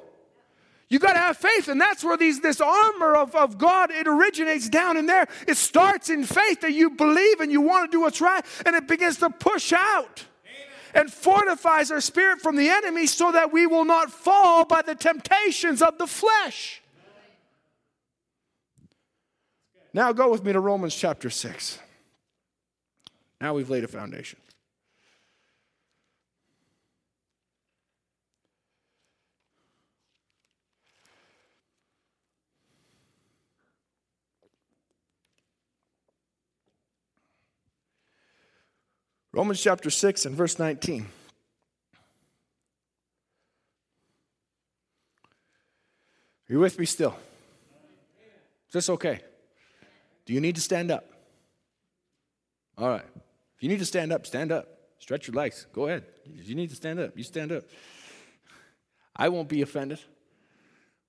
[0.88, 4.08] You got to have faith, and that's where these, this armor of, of God, it
[4.08, 5.28] originates down in there.
[5.48, 8.76] It starts in faith that you believe and you want to do what's right, and
[8.76, 10.26] it begins to push out
[10.96, 14.96] and fortifies our spirit from the enemy so that we will not fall by the
[14.96, 16.82] temptations of the flesh.
[19.94, 21.80] Now go with me to Romans chapter 6.
[23.40, 24.40] Now we've laid a foundation.
[39.36, 41.06] Romans chapter 6 and verse 19.
[46.50, 47.18] Are you with me still?
[48.70, 49.20] Is this okay?
[50.26, 51.06] Do you need to stand up?
[52.78, 53.04] All right.
[53.58, 54.70] If you need to stand up, stand up.
[55.00, 55.68] Stretch your legs.
[55.74, 56.06] Go ahead.
[56.38, 57.66] If you need to stand up, you stand up.
[59.18, 60.00] I won't be offended.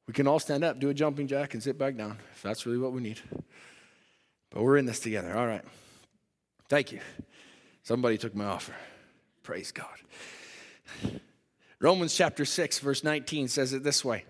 [0.08, 2.66] We can all stand up, do a jumping jack, and sit back down if that's
[2.66, 3.20] really what we need.
[4.50, 5.38] But we're in this together.
[5.38, 5.62] All right.
[6.68, 6.98] Thank you.
[7.86, 8.74] Somebody took my offer.
[9.44, 9.86] Praise God.
[11.78, 14.24] Romans chapter 6, verse 19 says it this way.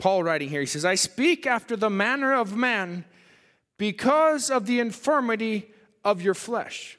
[0.00, 3.04] Paul writing here, he says, I speak after the manner of man
[3.78, 5.70] because of the infirmity
[6.04, 6.98] of your flesh.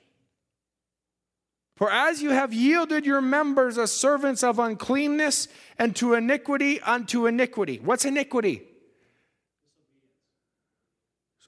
[1.76, 7.26] For as you have yielded your members as servants of uncleanness and to iniquity unto
[7.26, 7.82] iniquity.
[7.84, 8.62] What's iniquity?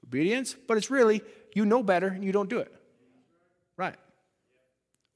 [0.04, 1.22] Obedience, but it's really
[1.54, 2.70] you know better and you don't do it.
[3.78, 3.96] Right.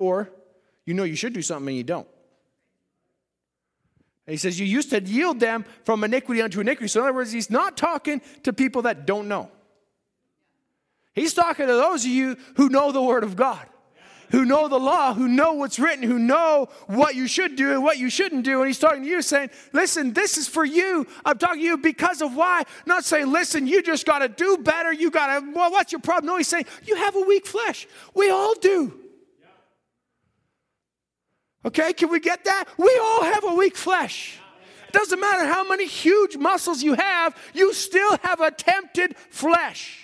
[0.02, 0.28] Or
[0.84, 2.08] you know you should do something and you don't.
[4.26, 6.88] And he says, You used to yield them from iniquity unto iniquity.
[6.88, 9.48] So, in other words, he's not talking to people that don't know.
[11.14, 13.64] He's talking to those of you who know the Word of God
[14.32, 17.84] who know the law, who know what's written, who know what you should do and
[17.84, 18.60] what you shouldn't do.
[18.60, 21.06] And he's talking to you saying, Listen, this is for you.
[21.22, 22.62] I'm talking to you because of why.
[22.86, 24.90] Not saying, Listen, you just got to do better.
[24.90, 26.28] You got to, well, what's your problem?
[26.28, 27.86] No, he's saying, You have a weak flesh.
[28.14, 29.01] We all do.
[31.64, 32.64] Okay, can we get that?
[32.76, 34.38] We all have a weak flesh.
[34.88, 40.02] It doesn't matter how many huge muscles you have, you still have a tempted flesh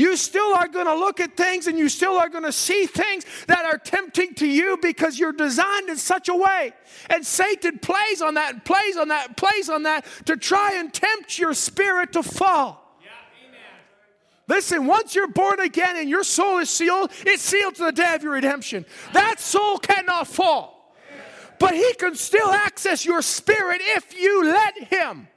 [0.00, 2.86] you still are going to look at things and you still are going to see
[2.86, 6.72] things that are tempting to you because you're designed in such a way.
[7.08, 11.38] And Satan plays on that, plays on that, plays on that to try and tempt
[11.38, 12.78] your spirit to fall.
[14.48, 18.14] Listen, once you're born again and your soul is sealed, it's sealed to the day
[18.14, 18.84] of your redemption.
[19.12, 20.79] That soul cannot fall.
[21.60, 25.28] But he can still access your spirit if you let him.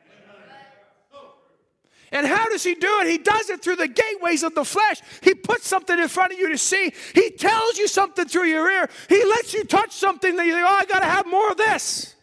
[2.13, 3.07] And how does he do it?
[3.07, 5.01] He does it through the gateways of the flesh.
[5.21, 6.93] He puts something in front of you to see.
[7.13, 8.89] He tells you something through your ear.
[9.09, 11.57] He lets you touch something that you think, oh, I got to have more of
[11.57, 12.15] this.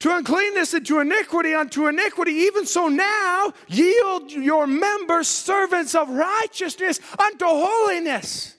[0.00, 6.08] To uncleanness and to iniquity unto iniquity, even so now yield your members servants of
[6.08, 8.56] righteousness unto holiness.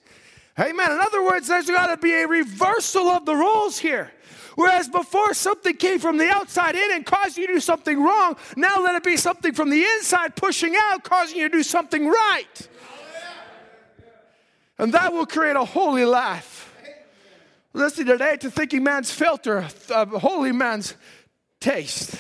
[0.62, 0.92] Amen.
[0.92, 4.12] In other words, there's got to be a reversal of the roles here.
[4.56, 8.36] Whereas before something came from the outside in and caused you to do something wrong,
[8.56, 12.08] now let it be something from the inside pushing out, causing you to do something
[12.08, 12.70] right.
[14.78, 16.74] And that will create a holy life.
[17.74, 20.96] Listen today to thinking man's filter, a holy man's
[21.60, 22.16] taste.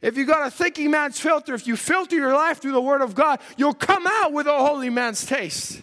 [0.00, 3.02] If you got a thinking man's filter, if you filter your life through the Word
[3.02, 5.82] of God, you'll come out with a holy man's taste.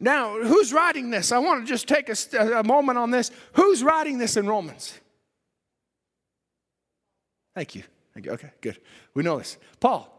[0.00, 1.32] Now, who's writing this?
[1.32, 3.30] I want to just take a, a moment on this.
[3.54, 4.98] Who's writing this in Romans?
[7.54, 7.82] Thank you.
[8.14, 8.32] Thank you.
[8.32, 8.78] Okay, good.
[9.14, 9.58] We know this.
[9.80, 10.14] Paul.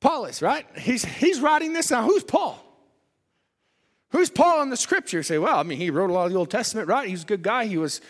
[0.00, 0.66] Paul is, right?
[0.76, 1.90] He's, he's writing this.
[1.90, 2.62] Now, who's Paul?
[4.10, 5.18] Who's Paul in the scripture?
[5.18, 7.06] You say, well, I mean, he wrote a lot of the Old Testament, right?
[7.06, 7.66] He was a good guy.
[7.66, 8.02] He was,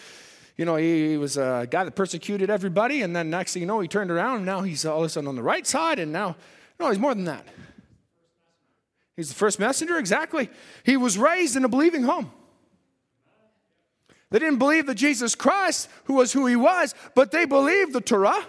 [0.56, 3.02] you know, he, he was a guy that persecuted everybody.
[3.02, 5.08] And then next thing you know, he turned around and now he's all of a
[5.08, 6.00] sudden on the right side.
[6.00, 6.34] And now,
[6.80, 7.46] no, he's more than that.
[9.16, 10.48] He's the first messenger, exactly.
[10.84, 12.32] He was raised in a believing home.
[14.30, 18.00] They didn't believe that Jesus Christ, who was who he was, but they believed the
[18.00, 18.46] Torah.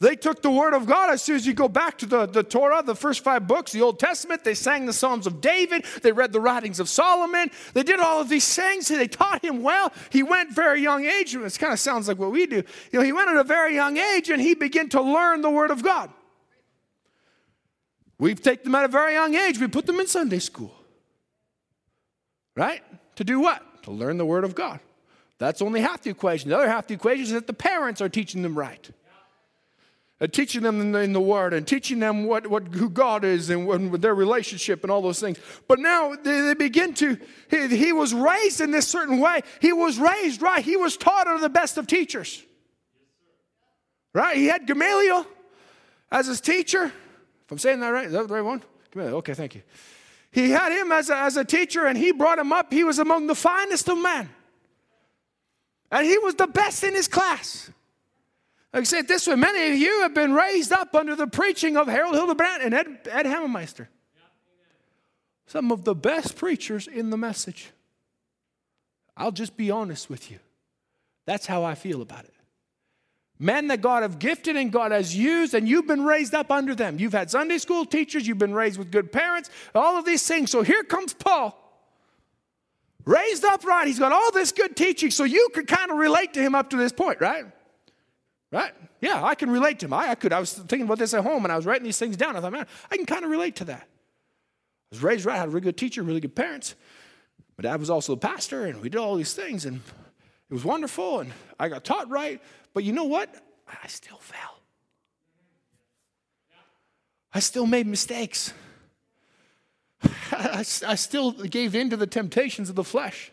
[0.00, 1.10] They took the word of God.
[1.10, 3.82] As soon as you go back to the, the Torah, the first five books, the
[3.82, 5.84] Old Testament, they sang the Psalms of David.
[6.02, 7.50] They read the writings of Solomon.
[7.72, 8.88] They did all of these things.
[8.88, 9.92] They taught him well.
[10.10, 11.36] He went very young age.
[11.36, 12.64] It kind of sounds like what we do.
[12.90, 15.50] You know, he went at a very young age and he began to learn the
[15.50, 16.10] word of God.
[18.22, 20.72] We take them at a very young age, we put them in Sunday school.
[22.54, 22.80] Right?
[23.16, 23.82] To do what?
[23.82, 24.78] To learn the Word of God.
[25.38, 26.48] That's only half the equation.
[26.48, 28.88] The other half the equation is that the parents are teaching them right.
[30.30, 33.50] Teaching them in the, in the, Word and teaching them what, what, who God is
[33.50, 35.36] and, and their relationship and all those things.
[35.66, 37.18] But now they, they begin to,
[37.50, 39.40] he, he, was raised in this certain way.
[39.60, 40.64] He was raised right.
[40.64, 42.40] He was taught under the best of teachers.
[44.14, 44.36] Right?
[44.36, 45.26] He had Gamaliel
[46.12, 46.92] as his teacher.
[47.52, 48.06] I'm saying that right?
[48.06, 48.60] Is that the right one?
[48.90, 49.12] Come here.
[49.16, 49.62] Okay, thank you.
[50.30, 52.72] He had him as a, as a teacher and he brought him up.
[52.72, 54.30] He was among the finest of men.
[55.90, 57.70] And he was the best in his class.
[58.72, 61.76] Like I said this way many of you have been raised up under the preaching
[61.76, 63.88] of Harold Hildebrandt and Ed, Ed Hammermeister.
[65.46, 67.68] Some of the best preachers in the message.
[69.14, 70.38] I'll just be honest with you.
[71.26, 72.32] That's how I feel about it
[73.42, 76.74] men that God have gifted and God has used, and you've been raised up under
[76.74, 76.98] them.
[77.00, 80.50] You've had Sunday school teachers, you've been raised with good parents, all of these things.
[80.50, 81.58] So here comes Paul,
[83.04, 83.86] raised up right.
[83.86, 86.70] He's got all this good teaching, so you could kind of relate to him up
[86.70, 87.44] to this point, right?
[88.52, 88.72] Right?
[89.00, 89.92] Yeah, I can relate to him.
[89.92, 90.32] I, I could.
[90.32, 92.36] I was thinking about this at home and I was writing these things down.
[92.36, 93.82] I thought, man, I can kind of relate to that.
[93.82, 96.76] I was raised right, I had a really good teacher, really good parents.
[97.58, 99.80] My dad was also a pastor, and we did all these things, and
[100.52, 102.38] it was wonderful, and I got taught right.
[102.74, 103.34] But you know what?
[103.66, 104.58] I still fell.
[107.32, 108.52] I still made mistakes.
[110.30, 113.32] I, I still gave in to the temptations of the flesh.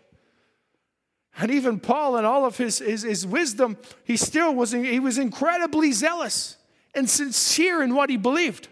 [1.38, 5.18] And even Paul, in all of his, his, his wisdom, he still was, he was
[5.18, 6.56] incredibly zealous
[6.96, 8.70] and sincere in what he believed.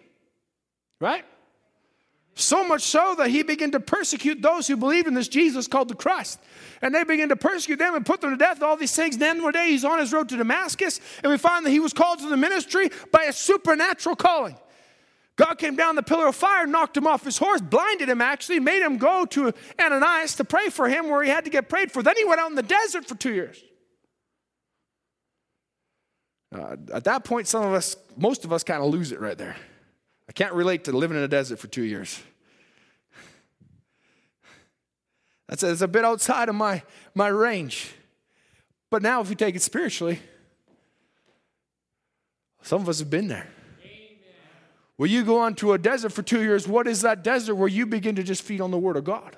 [1.02, 1.26] Right?
[2.40, 5.88] So much so that he began to persecute those who believed in this Jesus called
[5.88, 6.40] the Christ.
[6.84, 9.18] And they began to persecute them and put them to death, all these things.
[9.18, 11.94] Then one day he's on his road to Damascus, and we find that he was
[11.94, 14.56] called to the ministry by a supernatural calling.
[15.36, 18.60] God came down the pillar of fire, knocked him off his horse, blinded him actually,
[18.60, 21.92] made him go to Ananias to pray for him where he had to get prayed
[21.92, 22.04] for.
[22.04, 23.64] Then he went out in the desert for two years.
[26.54, 29.40] Uh, at that point, some of us, most of us kind of lose it right
[29.40, 29.56] there.
[30.30, 32.21] I can't relate to living in a desert for two years.
[35.47, 36.84] That's a, that's a bit outside of my,
[37.15, 37.91] my range.
[38.89, 40.19] But now, if we take it spiritually,
[42.61, 43.47] some of us have been there.
[44.97, 47.86] Where you go onto a desert for two years, what is that desert where you
[47.86, 49.38] begin to just feed on the Word of God?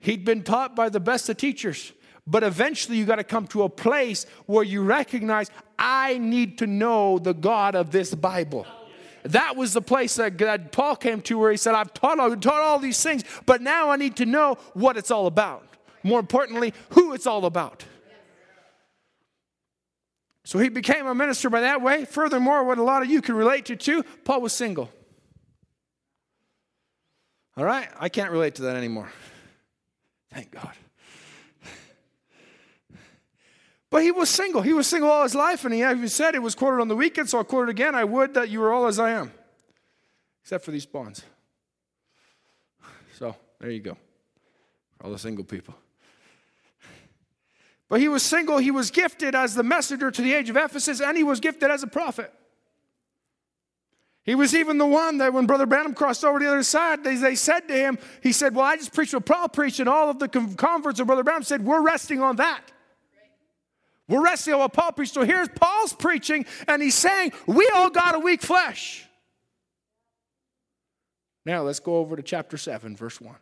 [0.00, 1.92] He'd been taught by the best of teachers,
[2.26, 6.66] but eventually you got to come to a place where you recognize, I need to
[6.66, 8.66] know the God of this Bible.
[9.24, 12.40] That was the place that, that Paul came to where he said, I've taught, I've
[12.40, 15.66] taught all these things, but now I need to know what it's all about.
[16.02, 17.84] More importantly, who it's all about.
[20.44, 22.04] So he became a minister by that way.
[22.04, 24.90] Furthermore, what a lot of you can relate to too, Paul was single.
[27.56, 27.88] All right?
[27.98, 29.12] I can't relate to that anymore.
[30.32, 30.72] Thank God.
[33.90, 34.62] But he was single.
[34.62, 36.96] He was single all his life, and he even said it was quoted on the
[36.96, 37.96] weekend, so I'll quote it again.
[37.96, 39.32] I would that you were all as I am,
[40.42, 41.24] except for these bonds.
[43.18, 43.96] So there you go.
[45.02, 45.74] All the single people.
[47.88, 51.00] But he was single, he was gifted as the messenger to the age of Ephesus,
[51.00, 52.32] and he was gifted as a prophet.
[54.22, 57.02] He was even the one that when Brother Branham crossed over to the other side,
[57.02, 59.88] they, they said to him, he said, Well, I just preached what Paul preached, and
[59.88, 62.62] all of the converts of Brother Branham said, We're resting on that.
[64.10, 65.14] We're on what Paul preached.
[65.14, 69.06] So here's Paul's preaching, and he's saying, We all got a weak flesh.
[71.46, 73.34] Now let's go over to chapter 7, verse 1.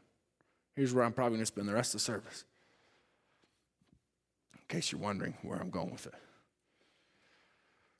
[0.76, 2.44] Here's where I'm probably going to spend the rest of the service
[4.52, 6.14] in case you're wondering where I'm going with it.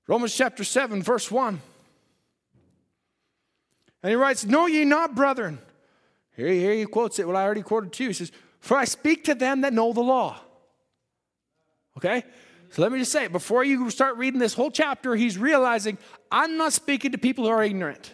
[0.06, 1.60] Romans chapter 7, verse 1.
[4.02, 5.58] And he writes, Know ye not, brethren.
[6.36, 7.26] Here, here he quotes it.
[7.26, 8.10] Well, I already quoted to you.
[8.10, 10.38] He says, For I speak to them that know the law.
[11.96, 12.24] Okay?
[12.70, 15.98] So let me just say, before you start reading this whole chapter, he's realizing
[16.30, 18.12] I'm not speaking to people who are ignorant.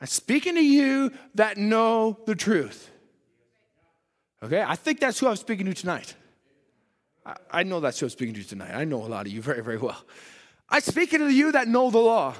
[0.00, 2.90] I'm speaking to you that know the truth.
[4.42, 4.62] Okay?
[4.62, 6.14] I think that's who I'm speaking to tonight.
[7.50, 8.72] I know that's who I'm speaking to tonight.
[8.74, 10.04] I know a lot of you very, very well.
[10.68, 12.34] I'm speaking to you that know the law.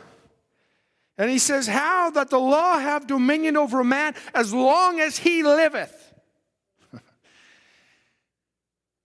[1.19, 5.17] And he says, How that the law have dominion over a man as long as
[5.17, 6.06] he liveth.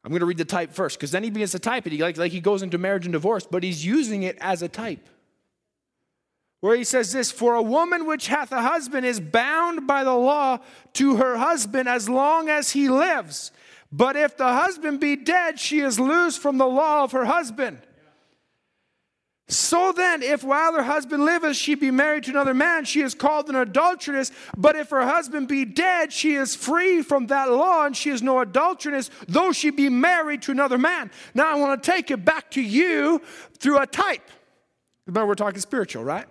[0.04, 1.94] I'm going to read the type first because then he begins to type it.
[1.94, 4.68] He, like, like he goes into marriage and divorce, but he's using it as a
[4.68, 5.08] type.
[6.62, 10.16] Where he says this For a woman which hath a husband is bound by the
[10.16, 10.60] law
[10.94, 13.52] to her husband as long as he lives.
[13.92, 17.80] But if the husband be dead, she is loose from the law of her husband.
[19.48, 23.14] So then, if while her husband liveth, she be married to another man, she is
[23.14, 24.32] called an adulteress.
[24.56, 28.22] But if her husband be dead, she is free from that law, and she is
[28.22, 31.12] no adulteress, though she be married to another man.
[31.34, 33.22] Now, I want to take it back to you
[33.60, 34.30] through a type.
[35.06, 36.28] Remember, we're talking spiritual, right?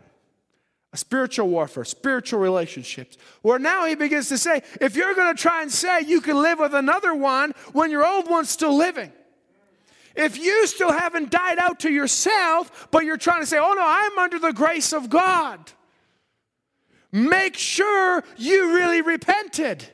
[0.92, 3.16] a spiritual warfare, spiritual relationships.
[3.42, 6.42] Where now he begins to say, if you're going to try and say you can
[6.42, 9.12] live with another one when your old one's still living,
[10.16, 13.82] if you still haven't died out to yourself, but you're trying to say, oh no,
[13.84, 15.72] I'm under the grace of God,
[17.12, 19.84] make sure you really repented.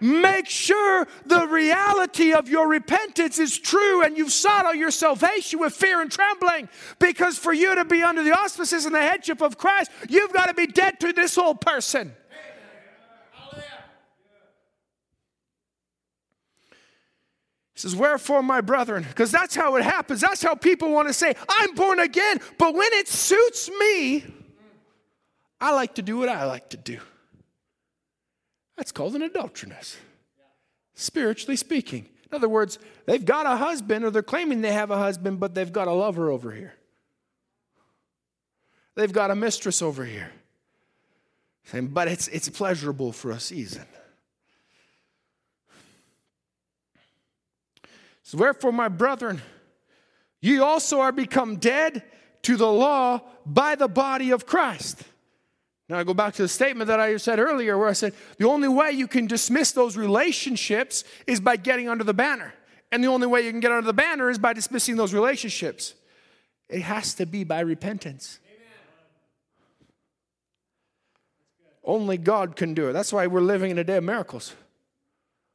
[0.00, 5.58] Make sure the reality of your repentance is true and you've sought out your salvation
[5.58, 6.68] with fear and trembling.
[6.98, 10.46] Because for you to be under the auspices and the headship of Christ, you've got
[10.46, 12.12] to be dead to this old person.
[17.76, 20.22] He says, Wherefore, my brethren, because that's how it happens.
[20.22, 22.40] That's how people want to say, I'm born again.
[22.56, 24.24] But when it suits me,
[25.60, 27.00] I like to do what I like to do.
[28.78, 29.98] That's called an adulteress.
[30.94, 34.96] Spiritually speaking, In other words, they've got a husband or they're claiming they have a
[34.96, 36.72] husband, but they've got a lover over here.
[38.94, 40.32] They've got a mistress over here.
[41.74, 43.84] But it's, it's pleasurable for a season.
[48.26, 49.40] So, wherefore, my brethren,
[50.40, 52.02] ye also are become dead
[52.42, 55.04] to the law by the body of Christ.
[55.88, 58.48] Now, I go back to the statement that I said earlier, where I said the
[58.48, 62.52] only way you can dismiss those relationships is by getting under the banner.
[62.90, 65.94] And the only way you can get under the banner is by dismissing those relationships.
[66.68, 68.40] It has to be by repentance.
[71.84, 72.92] Only God can do it.
[72.92, 74.52] That's why we're living in a day of miracles.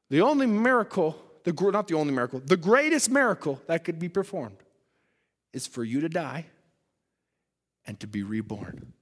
[0.09, 4.57] The only miracle, the, not the only miracle, the greatest miracle that could be performed
[5.53, 6.45] is for you to die
[7.85, 8.93] and to be reborn.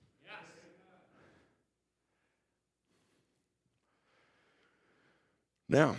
[5.67, 5.97] Now,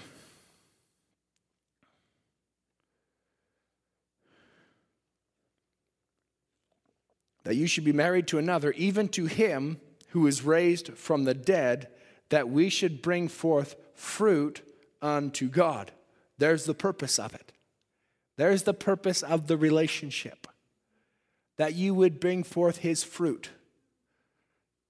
[7.44, 11.34] that you should be married to another, even to him who is raised from the
[11.34, 11.88] dead,
[12.30, 14.62] that we should bring forth fruit
[15.00, 15.92] unto God.
[16.40, 17.52] There's the purpose of it.
[18.36, 20.46] There's the purpose of the relationship
[21.58, 23.50] that you would bring forth his fruit.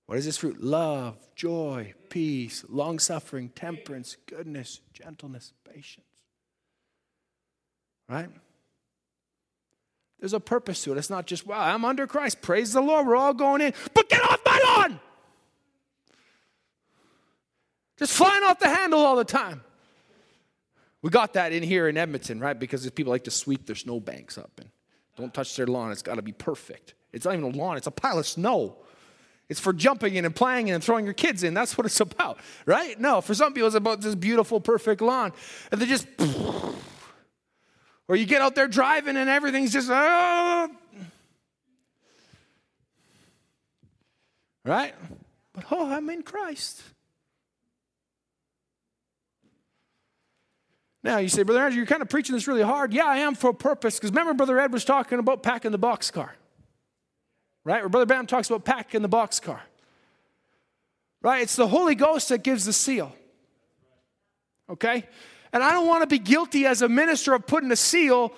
[0.06, 0.62] What is this fruit?
[0.62, 6.06] Love, joy, peace, long suffering, temperance, goodness, gentleness, patience.
[8.08, 8.30] Right?
[10.20, 10.98] There's a purpose to it.
[10.98, 12.42] It's not just, wow, I'm under Christ.
[12.42, 13.08] Praise the Lord.
[13.08, 13.74] We're all going in.
[13.92, 15.00] But get off my lawn!
[17.98, 19.62] Just flying off the handle all the time.
[21.02, 22.58] We got that in here in Edmonton, right?
[22.58, 24.68] Because people like to sweep their snowbanks up and
[25.16, 25.92] don't touch their lawn.
[25.92, 26.94] It's got to be perfect.
[27.12, 28.76] It's not even a lawn, it's a pile of snow.
[29.48, 31.54] It's for jumping in and playing in and throwing your kids in.
[31.54, 32.98] That's what it's about, right?
[33.00, 35.32] No, for some people, it's about this beautiful, perfect lawn.
[35.72, 36.06] And they just,
[38.08, 40.68] or you get out there driving and everything's just, oh.
[44.64, 44.94] right?
[45.52, 46.82] But oh, I'm in Christ.
[51.02, 52.92] Now, you say, Brother Andrew, you're kind of preaching this really hard.
[52.92, 53.96] Yeah, I am for a purpose.
[53.96, 56.30] Because remember, Brother Ed was talking about packing the boxcar.
[57.64, 57.82] Right?
[57.82, 59.60] Or Brother Branham talks about packing the boxcar.
[61.22, 61.42] Right?
[61.42, 63.14] It's the Holy Ghost that gives the seal.
[64.68, 65.06] Okay?
[65.52, 68.32] And I don't want to be guilty as a minister of putting a seal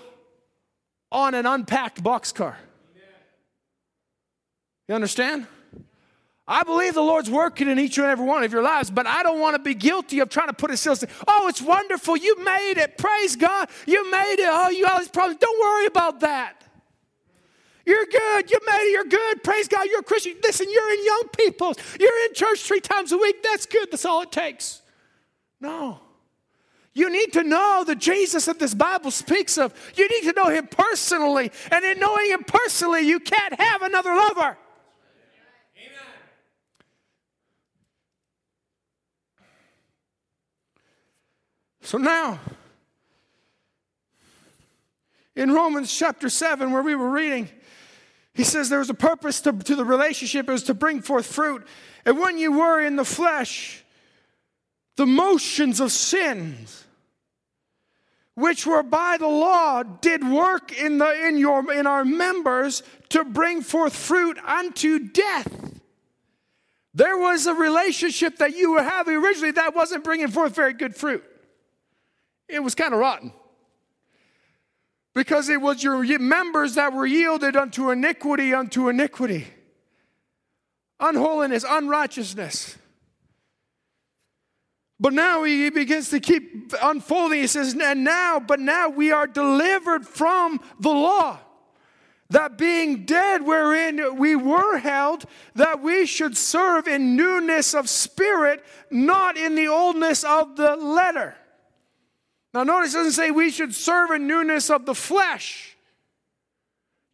[1.10, 2.54] on an unpacked boxcar.
[4.88, 5.46] You understand?
[6.53, 9.22] I believe the Lord's working in each and every one of your lives, but I
[9.22, 10.94] don't want to be guilty of trying to put a seal.
[11.26, 12.14] Oh, it's wonderful.
[12.14, 12.98] You made it.
[12.98, 13.70] Praise God.
[13.86, 14.48] You made it.
[14.50, 15.38] Oh, you all these problems.
[15.40, 16.62] Don't worry about that.
[17.86, 18.50] You're good.
[18.50, 18.92] You made it.
[18.92, 19.42] You're good.
[19.42, 19.86] Praise God.
[19.86, 20.34] You're a Christian.
[20.42, 21.78] Listen, you're in young people's.
[21.98, 23.42] You're in church three times a week.
[23.42, 23.90] That's good.
[23.90, 24.82] That's all it takes.
[25.59, 26.00] No.
[26.92, 29.72] You need to know the Jesus that this Bible speaks of.
[29.96, 31.50] You need to know him personally.
[31.70, 34.59] And in knowing him personally, you can't have another lover.
[41.83, 42.39] So now,
[45.35, 47.49] in Romans chapter 7, where we were reading,
[48.35, 51.26] he says there was a purpose to, to the relationship, it was to bring forth
[51.26, 51.66] fruit.
[52.07, 53.85] And when you were in the flesh,
[54.97, 56.85] the motions of sins,
[58.35, 63.24] which were by the law, did work in, the, in, your, in our members to
[63.24, 65.80] bring forth fruit unto death.
[66.95, 70.95] There was a relationship that you were having originally that wasn't bringing forth very good
[70.95, 71.24] fruit
[72.53, 73.32] it was kind of rotten.
[75.14, 79.46] Because it was your members that were yielded unto iniquity, unto iniquity,
[81.00, 82.76] unholiness, unrighteousness.
[85.00, 87.40] But now he begins to keep unfolding.
[87.40, 91.40] He says, and now, but now we are delivered from the law.
[92.30, 95.24] That being dead wherein we were held,
[95.55, 101.36] that we should serve in newness of spirit, not in the oldness of the letter.
[102.55, 105.76] Now, notice it doesn't say we should serve in newness of the flesh.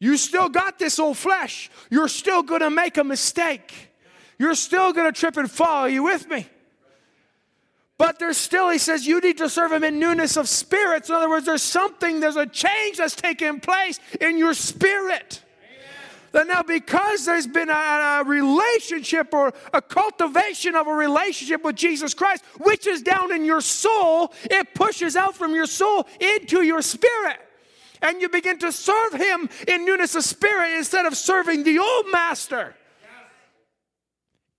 [0.00, 1.70] You still got this old flesh.
[1.90, 3.72] You're still going to make a mistake.
[4.38, 5.82] You're still going to trip and fall.
[5.82, 6.46] Are you with me?
[7.98, 11.08] But there's still, he says, you need to serve him in newness of spirits.
[11.08, 15.42] In other words, there's something, there's a change that's taking place in your spirit.
[16.38, 21.74] That now, because there's been a, a, relationship or a cultivation of a relationship with
[21.74, 26.62] Jesus Christ, which is down in your soul, it pushes out from your soul into
[26.62, 27.40] your spirit.
[28.02, 32.06] And you begin to serve Him in newness of spirit instead of serving the old
[32.12, 32.76] master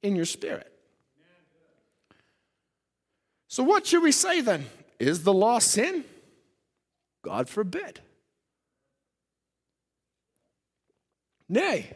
[0.03, 0.69] in your spirit.
[3.47, 4.65] So, what should we say then?
[4.99, 6.03] Is the law sin?
[7.21, 8.01] God forbid.
[11.49, 11.91] Nay,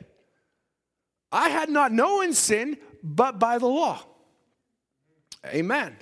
[1.32, 4.01] I had not known sin but by the law.
[5.45, 5.95] Amen.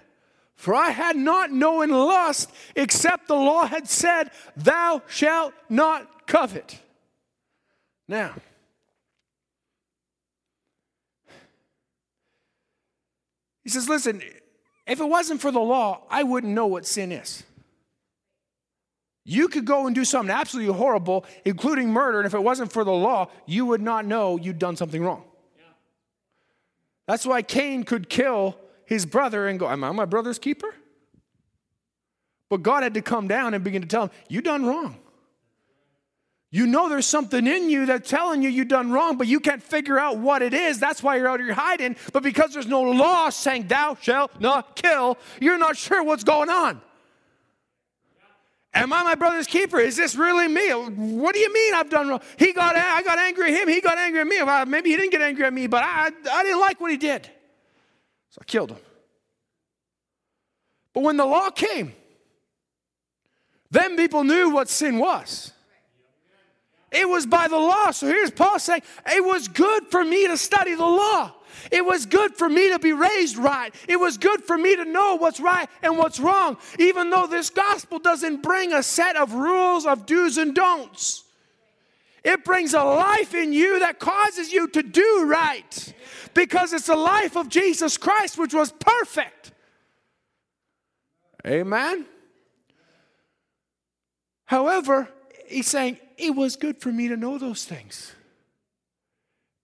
[0.56, 6.80] For I had not known lust except the law had said, Thou shalt not covet.
[8.08, 8.36] Now,
[13.64, 14.22] he says, Listen,
[14.86, 17.43] if it wasn't for the law, I wouldn't know what sin is.
[19.24, 22.84] You could go and do something absolutely horrible, including murder, and if it wasn't for
[22.84, 25.24] the law, you would not know you'd done something wrong.
[27.07, 30.74] That's why Cain could kill his brother and go, Am I my brother's keeper?
[32.49, 34.97] But God had to come down and begin to tell him, You done wrong.
[36.53, 39.63] You know there's something in you that's telling you you done wrong, but you can't
[39.63, 40.80] figure out what it is.
[40.80, 41.95] That's why you're out here hiding.
[42.11, 46.49] But because there's no law saying thou shalt not kill, you're not sure what's going
[46.49, 46.82] on.
[48.74, 49.80] Am I my brother's keeper?
[49.80, 50.69] Is this really me?
[50.69, 52.22] What do you mean I've done wrong?
[52.38, 53.67] He got, I got angry at him.
[53.67, 54.41] He got angry at me.
[54.72, 57.30] Maybe he didn't get angry at me, but I, I didn't like what he did.
[58.30, 58.80] So I killed him.
[60.93, 61.93] But when the law came,
[63.72, 65.51] then people knew what sin was.
[66.91, 67.91] It was by the law.
[67.91, 71.34] So here's Paul saying, It was good for me to study the law.
[71.72, 73.74] It was good for me to be raised right.
[73.88, 77.49] It was good for me to know what's right and what's wrong, even though this
[77.49, 81.24] gospel doesn't bring a set of rules of do's and don'ts.
[82.24, 85.93] It brings a life in you that causes you to do right
[86.34, 89.52] because it's the life of Jesus Christ, which was perfect.
[91.45, 92.06] Amen.
[94.45, 95.10] However,
[95.47, 98.14] he's saying it was good for me to know those things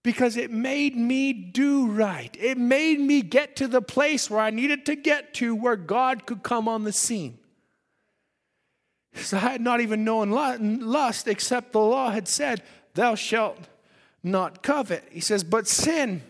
[0.08, 2.34] because it made me do right.
[2.40, 6.26] It made me get to the place where I needed to get to where God
[6.26, 7.38] could come on the scene.
[9.14, 13.60] So I had not even known lust except the law had said, Thou shalt
[14.24, 15.04] not covet.
[15.12, 16.22] He says, But sin,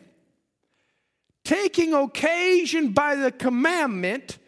[1.46, 4.40] taking occasion by the commandment,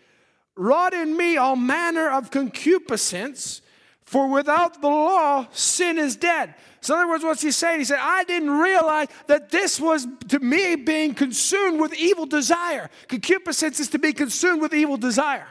[0.56, 3.62] wrought in me all manner of concupiscence
[4.10, 6.56] for without the law, sin is dead.
[6.82, 7.80] So, in other words, what's he saying?
[7.80, 12.90] He said, I didn't realize that this was to me being consumed with evil desire.
[13.08, 15.48] Concupiscence is to be consumed with evil desire.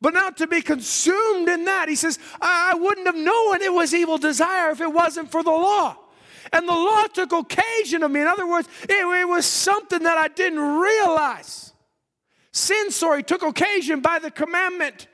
[0.00, 1.88] But not to be consumed in that.
[1.88, 5.50] He says, I wouldn't have known it was evil desire if it wasn't for the
[5.50, 5.96] law.
[6.52, 8.20] And the law took occasion of me.
[8.20, 11.72] In other words, it, it was something that I didn't realize.
[12.52, 15.07] Sin, sorry, took occasion by the commandment.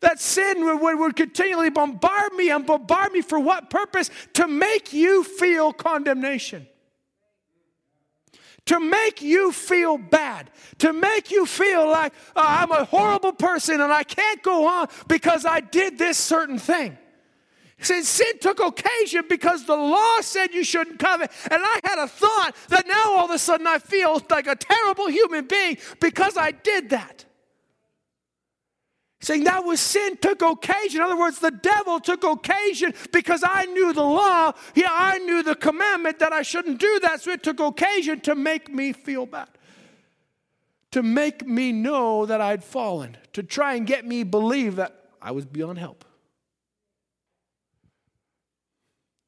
[0.00, 4.10] That sin would, would continually bombard me and bombard me for what purpose?
[4.34, 6.66] To make you feel condemnation
[8.66, 10.48] to make you feel bad,
[10.78, 14.86] to make you feel like oh, I'm a horrible person and I can't go on
[15.08, 16.96] because I did this certain thing.
[17.80, 21.32] Said, Sin took occasion because the law said you shouldn't covet.
[21.50, 24.54] And I had a thought that now all of a sudden I feel like a
[24.54, 27.24] terrible human being because I did that
[29.20, 31.00] saying that was sin took occasion.
[31.00, 34.52] In other words, the devil took occasion because I knew the law.
[34.74, 37.20] Yeah, I knew the commandment that I shouldn't do that.
[37.20, 39.48] So it took occasion to make me feel bad,
[40.92, 45.32] to make me know that I'd fallen, to try and get me believe that I
[45.32, 46.04] was beyond help.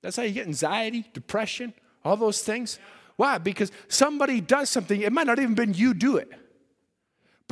[0.01, 1.74] That's how you get anxiety, depression,
[2.05, 2.78] all those things.
[3.16, 3.38] Why?
[3.38, 6.32] Because somebody does something, it might not even been you do it.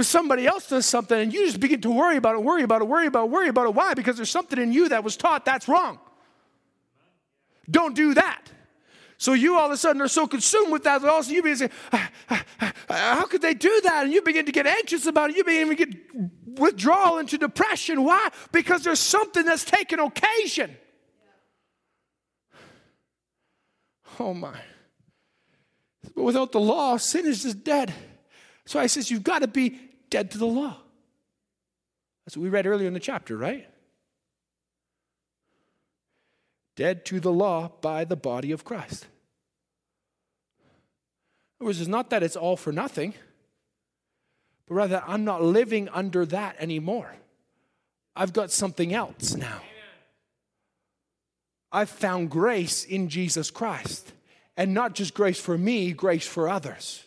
[0.01, 2.81] But somebody else does something and you just begin to worry about it, worry about
[2.81, 3.75] it, worry about it, worry about it.
[3.75, 3.93] Why?
[3.93, 5.99] Because there's something in you that was taught that's wrong.
[7.71, 8.51] Don't do that.
[9.19, 11.59] So you all of a sudden are so consumed with that that also you begin
[11.59, 14.05] to say, ah, ah, ah, how could they do that?
[14.05, 15.37] And you begin to get anxious about it.
[15.37, 15.95] You begin to get
[16.59, 18.03] withdrawal into depression.
[18.03, 18.31] Why?
[18.53, 20.75] Because there's something that's taken occasion.
[24.19, 24.59] Oh my.
[26.15, 27.93] But without the law, sin is just dead.
[28.65, 30.77] So I says, you've got to be dead to the law.
[32.25, 33.67] That's what we read earlier in the chapter, right?
[36.77, 39.05] Dead to the law by the body of Christ.
[41.59, 43.15] In other words, it's not that it's all for nothing,
[44.67, 47.15] but rather I'm not living under that anymore.
[48.17, 49.61] I've got something else now.
[51.73, 54.13] I've found grace in Jesus Christ.
[54.57, 57.05] And not just grace for me, grace for others.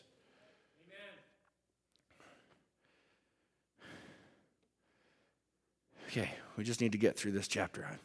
[6.08, 7.88] Okay, we just need to get through this chapter.
[7.90, 8.00] I'm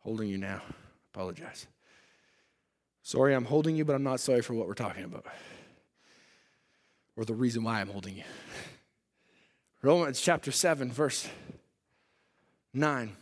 [0.00, 0.62] holding you now.
[1.12, 1.66] Apologize.
[3.02, 5.26] Sorry, I'm holding you, but I'm not sorry for what we're talking about
[7.16, 8.24] or the reason why I'm holding you.
[9.82, 11.28] Romans chapter 7, verse
[12.72, 13.12] 9.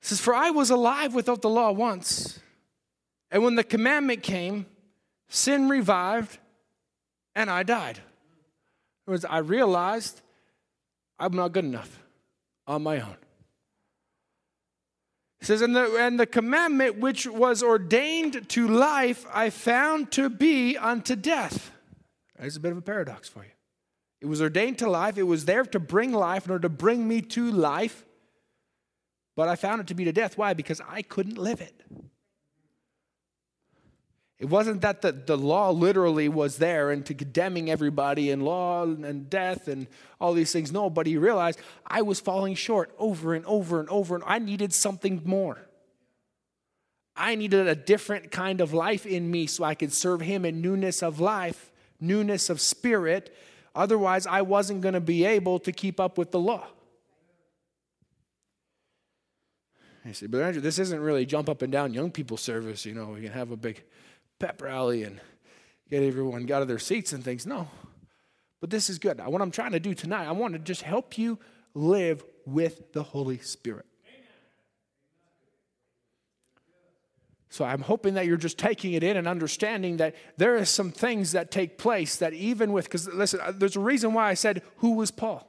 [0.00, 2.38] says, For I was alive without the law once,
[3.30, 4.66] and when the commandment came,
[5.28, 6.38] sin revived,
[7.34, 7.96] and I died.
[7.96, 8.02] In
[9.08, 10.20] other words, I realized
[11.22, 12.02] I'm not good enough
[12.66, 13.16] on my own.
[15.38, 20.28] He says, and the, and the commandment which was ordained to life, I found to
[20.28, 21.70] be unto death.
[22.36, 23.50] That's a bit of a paradox for you.
[24.20, 27.06] It was ordained to life, it was there to bring life, in order to bring
[27.06, 28.04] me to life,
[29.36, 30.36] but I found it to be to death.
[30.36, 30.54] Why?
[30.54, 31.82] Because I couldn't live it.
[34.42, 38.82] It wasn't that the, the law literally was there and to condemning everybody in law
[38.82, 39.86] and death and
[40.20, 40.72] all these things.
[40.72, 44.40] No, but he realized I was falling short over and over and over, and I
[44.40, 45.68] needed something more.
[47.14, 50.60] I needed a different kind of life in me so I could serve him in
[50.60, 51.70] newness of life,
[52.00, 53.32] newness of spirit.
[53.76, 56.66] Otherwise, I wasn't going to be able to keep up with the law.
[60.04, 62.84] I said, but Andrew, this isn't really jump up and down young people service.
[62.84, 63.84] You know, we can have a big
[64.42, 65.20] pep rally and
[65.88, 67.46] get everyone out of their seats and things.
[67.46, 67.68] No.
[68.60, 69.24] But this is good.
[69.24, 71.38] What I'm trying to do tonight, I want to just help you
[71.74, 73.86] live with the Holy Spirit.
[77.50, 80.90] So I'm hoping that you're just taking it in and understanding that there are some
[80.90, 84.34] things that take place that even with, because listen, uh, there's a reason why I
[84.34, 85.48] said, who was Paul?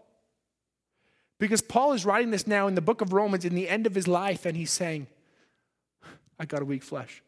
[1.40, 3.96] Because Paul is writing this now in the book of Romans in the end of
[3.96, 5.08] his life, and he's saying,
[6.38, 7.23] I got a weak flesh.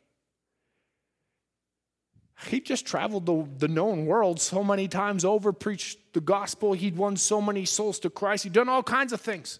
[2.47, 6.73] He just traveled the, the known world so many times over, preached the gospel.
[6.73, 8.43] He'd won so many souls to Christ.
[8.43, 9.59] He'd done all kinds of things.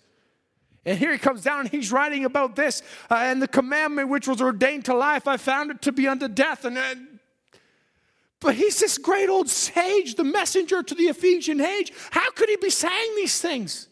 [0.86, 2.84] And here he comes down and he's writing about this.
[3.10, 6.28] Uh, and the commandment which was ordained to life, I found it to be unto
[6.28, 6.64] death.
[6.64, 7.20] And, and
[8.40, 11.92] but he's this great old sage, the messenger to the Ephesian age.
[12.12, 13.88] How could he be saying these things?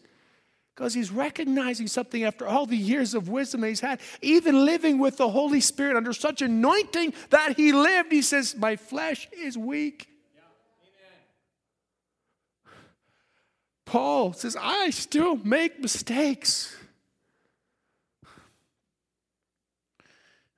[0.74, 4.98] Because he's recognizing something after all the years of wisdom that he's had, even living
[4.98, 8.10] with the Holy Spirit under such anointing that he lived.
[8.10, 10.08] He says, My flesh is weak.
[13.84, 16.76] Paul says, I still make mistakes.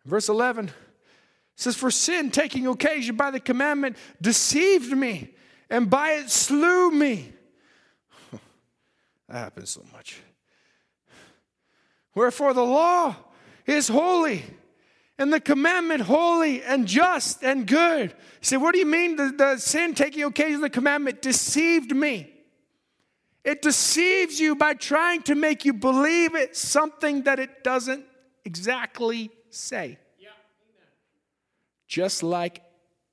[0.06, 0.70] Verse 11
[1.56, 5.34] says, For sin, taking occasion by the commandment, deceived me,
[5.68, 7.34] and by it slew me.
[9.28, 10.20] That happens so much.
[12.14, 13.14] Wherefore the law
[13.66, 14.44] is holy,
[15.18, 18.10] and the commandment holy and just and good.
[18.10, 21.94] You say, what do you mean the, the sin taking occasion of the commandment deceived
[21.94, 22.32] me?
[23.44, 28.04] It deceives you by trying to make you believe it's something that it doesn't
[28.44, 29.98] exactly say.
[30.18, 30.28] Yeah.
[31.86, 32.62] Just like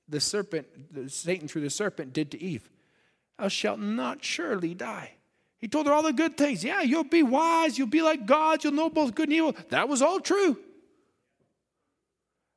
[0.09, 0.67] the serpent,
[1.07, 2.69] Satan through the serpent did to Eve.
[3.37, 5.11] Thou shalt not surely die.
[5.63, 6.61] He told her all the good things.
[6.61, 9.55] Yeah, you'll be wise, you'll be like God, you'll know both good and evil.
[9.69, 10.59] That was all true.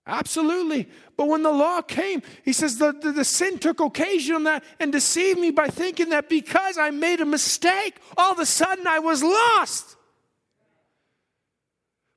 [0.08, 0.88] Absolutely.
[1.16, 4.64] But when the law came, he says the, the, the, sin took occasion on that
[4.80, 8.88] and deceived me by thinking that because I made a mistake, all of a sudden
[8.88, 9.94] I was lost.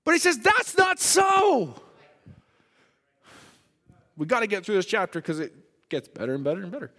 [0.05, 1.79] But he says that's not so.
[4.17, 5.53] We got to get through this chapter because it
[5.87, 6.91] gets better and better and better.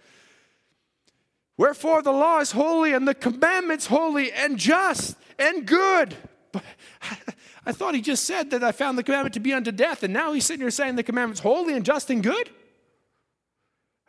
[1.57, 6.15] Wherefore the law is holy and the commandments holy and just and good.
[6.51, 6.63] But
[7.65, 10.13] I thought he just said that I found the commandment to be unto death, and
[10.13, 12.49] now he's sitting here saying the commandment's holy and just and good?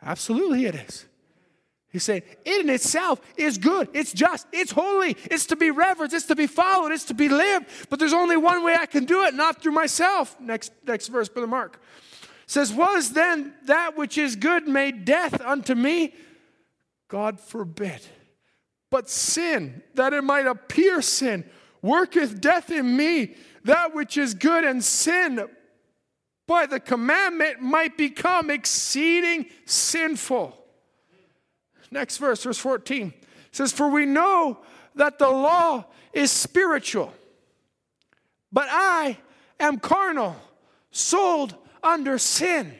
[0.01, 1.05] Absolutely it is.
[1.89, 6.15] He said, it in itself is good, it's just, it's holy, it's to be reverenced,
[6.15, 7.67] it's to be followed, it's to be lived.
[7.91, 10.35] But there's only one way I can do it, not through myself.
[10.39, 11.79] Next, next verse, Brother Mark
[12.47, 16.13] says, Was then that which is good made death unto me?
[17.13, 18.01] God forbid.
[18.89, 21.47] But sin, that it might appear sin,
[21.83, 23.35] worketh death in me,
[23.65, 25.47] that which is good, and sin
[26.47, 30.57] by the commandment might become exceeding sinful.
[31.91, 33.13] Next verse, verse 14
[33.51, 34.57] says, For we know
[34.95, 37.13] that the law is spiritual,
[38.51, 39.19] but I
[39.59, 40.35] am carnal,
[40.89, 42.73] sold under sin.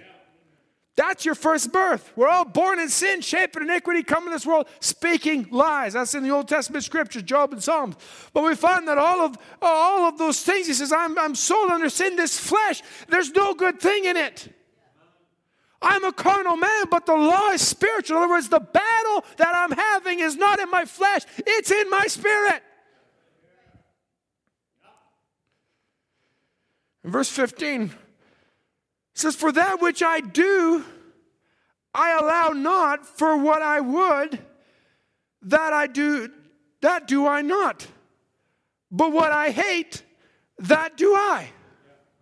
[0.95, 2.11] That's your first birth.
[2.15, 5.93] We're all born in sin, shaped in iniquity, come in this world speaking lies.
[5.93, 7.95] That's in the Old Testament scriptures, Job and Psalms.
[8.31, 11.71] But we find that all of all of those things, he says, I'm, I'm sold
[11.71, 14.53] under sin, this flesh, there's no good thing in it.
[15.81, 18.17] I'm a carnal man, but the law is spiritual.
[18.17, 21.89] In other words, the battle that I'm having is not in my flesh, it's in
[21.89, 22.61] my spirit.
[27.03, 27.91] In verse 15,
[29.14, 30.84] says, For that which I do,
[31.93, 34.39] I allow not for what I would,
[35.43, 36.30] that I do,
[36.82, 37.88] that do I not.
[38.91, 40.03] But what I hate,
[40.59, 41.49] that do I.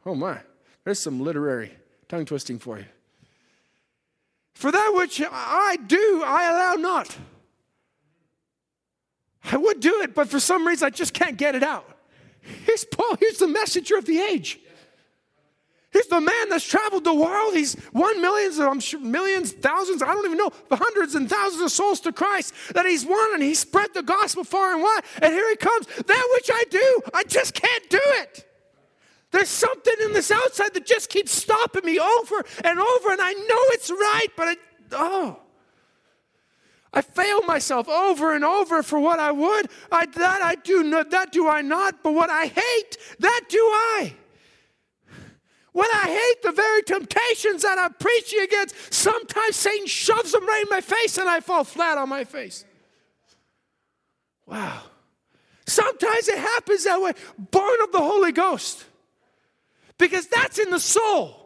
[0.05, 0.39] Oh my,
[0.83, 1.71] there's some literary
[2.07, 2.85] tongue twisting for you.
[4.53, 7.17] For that which I do, I allow not.
[9.43, 11.97] I would do it, but for some reason I just can't get it out.
[12.41, 14.59] Here's Paul, here's the messenger of the age.
[15.91, 17.53] He's the man that's traveled the world.
[17.53, 21.71] He's won millions, I'm sure millions, thousands, I don't even know, hundreds and thousands of
[21.71, 25.01] souls to Christ that he's won and he spread the gospel far and wide.
[25.21, 25.87] And here he comes.
[25.87, 28.47] That which I do, I just can't do it.
[29.31, 33.33] There's something in this outside that just keeps stopping me over and over, and I
[33.33, 34.55] know it's right, but I,
[34.93, 35.39] oh.
[36.93, 39.69] I fail myself over and over for what I would.
[39.91, 43.59] I, that I do not, that do I not, but what I hate, that do
[43.59, 44.15] I.
[45.73, 50.63] When I hate the very temptations that I'm preaching against, sometimes Satan shoves them right
[50.63, 52.65] in my face and I fall flat on my face.
[54.45, 54.81] Wow.
[55.65, 57.13] Sometimes it happens that way.
[57.37, 58.83] Born of the Holy Ghost.
[59.97, 61.37] Because that's in the soul.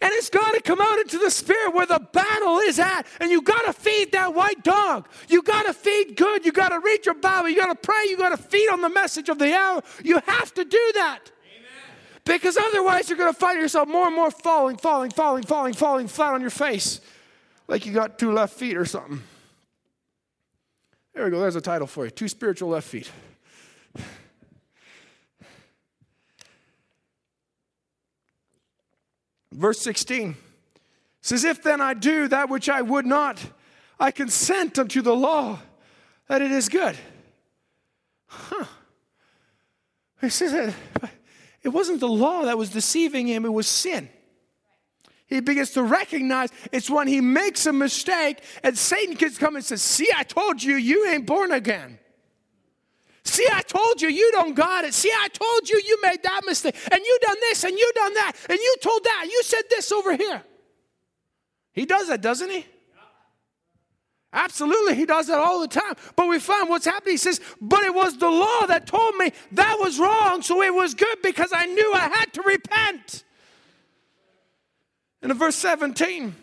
[0.00, 3.06] And it's got to come out into the spirit where the battle is at.
[3.20, 5.08] And you got to feed that white dog.
[5.28, 6.46] You got to feed good.
[6.46, 7.50] You got to read your Bible.
[7.50, 8.04] You got to pray.
[8.08, 9.82] You got to feed on the message of the hour.
[10.02, 11.30] You have to do that.
[12.26, 16.08] Because otherwise, you're going to find yourself more and more falling, falling, falling, falling, falling
[16.08, 17.00] flat on your face
[17.68, 19.22] like you got two left feet or something.
[21.14, 21.40] There we go.
[21.40, 23.10] There's a title for you Two Spiritual Left Feet.
[29.52, 30.36] Verse 16
[31.22, 33.40] says, If then I do that which I would not,
[33.98, 35.60] I consent unto the law
[36.26, 36.96] that it is good.
[38.26, 38.64] Huh.
[40.20, 40.74] He says
[41.66, 44.08] it wasn't the law that was deceiving him, it was sin.
[45.26, 49.64] He begins to recognize it's when he makes a mistake and Satan can come and
[49.64, 51.98] says, See, I told you, you ain't born again.
[53.24, 54.94] See, I told you, you don't got it.
[54.94, 56.76] See, I told you, you made that mistake.
[56.92, 58.32] And you done this and you done that.
[58.48, 59.26] And you told that.
[59.28, 60.44] You said this over here.
[61.72, 62.64] He does that, doesn't he?
[64.32, 65.94] Absolutely, he does that all the time.
[66.14, 67.14] But we find what's happening.
[67.14, 70.74] He says, But it was the law that told me that was wrong, so it
[70.74, 73.24] was good because I knew I had to repent.
[75.22, 76.34] And in verse 17,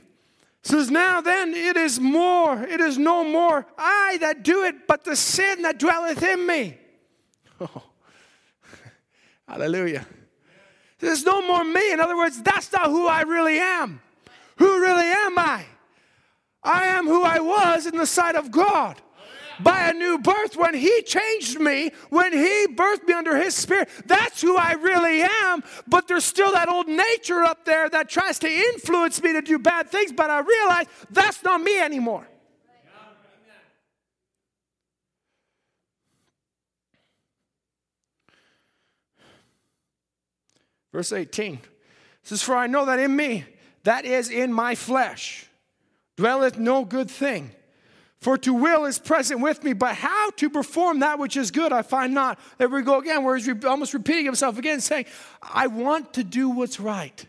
[0.63, 5.03] says, Now then, it is more, it is no more I that do it, but
[5.03, 6.77] the sin that dwelleth in me.
[7.61, 7.83] Oh,
[9.47, 10.05] hallelujah.
[10.99, 11.91] There's no more me.
[11.91, 14.01] In other words, that's not who I really am.
[14.55, 15.65] Who really am I?
[16.63, 19.01] I am who I was in the sight of God.
[19.59, 23.89] By a new birth, when He changed me, when He birthed me under His Spirit,
[24.05, 25.63] that's who I really am.
[25.87, 29.59] But there's still that old nature up there that tries to influence me to do
[29.59, 32.27] bad things, but I realize that's not me anymore.
[40.91, 41.59] Verse 18
[42.21, 43.45] says, For I know that in me,
[43.83, 45.47] that is in my flesh,
[46.17, 47.51] dwelleth no good thing.
[48.23, 51.73] For to will is present with me, but how to perform that which is good
[51.73, 52.39] I find not.
[52.57, 55.07] There we go again, where he's almost repeating himself again, saying,
[55.41, 57.25] I want to do what's right.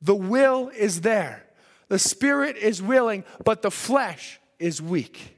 [0.00, 1.44] The will is there,
[1.88, 5.36] the spirit is willing, but the flesh is weak.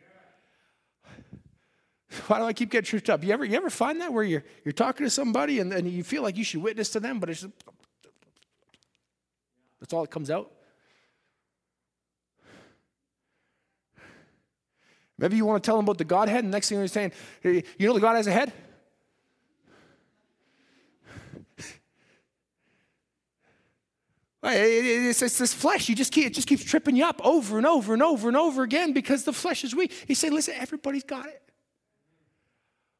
[2.29, 3.25] Why do I keep getting tripped up?
[3.25, 6.05] You ever, you ever find that where you're, you're talking to somebody and, and you
[6.05, 7.53] feel like you should witness to them, but it's just,
[9.81, 10.53] that's all that comes out?
[15.21, 17.13] Maybe you want to tell them about the Godhead, and next thing you're saying,
[17.45, 18.53] you know the God has a head?
[24.43, 25.91] It's, it's, this flesh.
[25.91, 28.37] You just keep, it just keeps tripping you up over and over and over and
[28.37, 29.93] over again because the flesh is weak.
[30.09, 31.43] He said, listen, everybody's got it.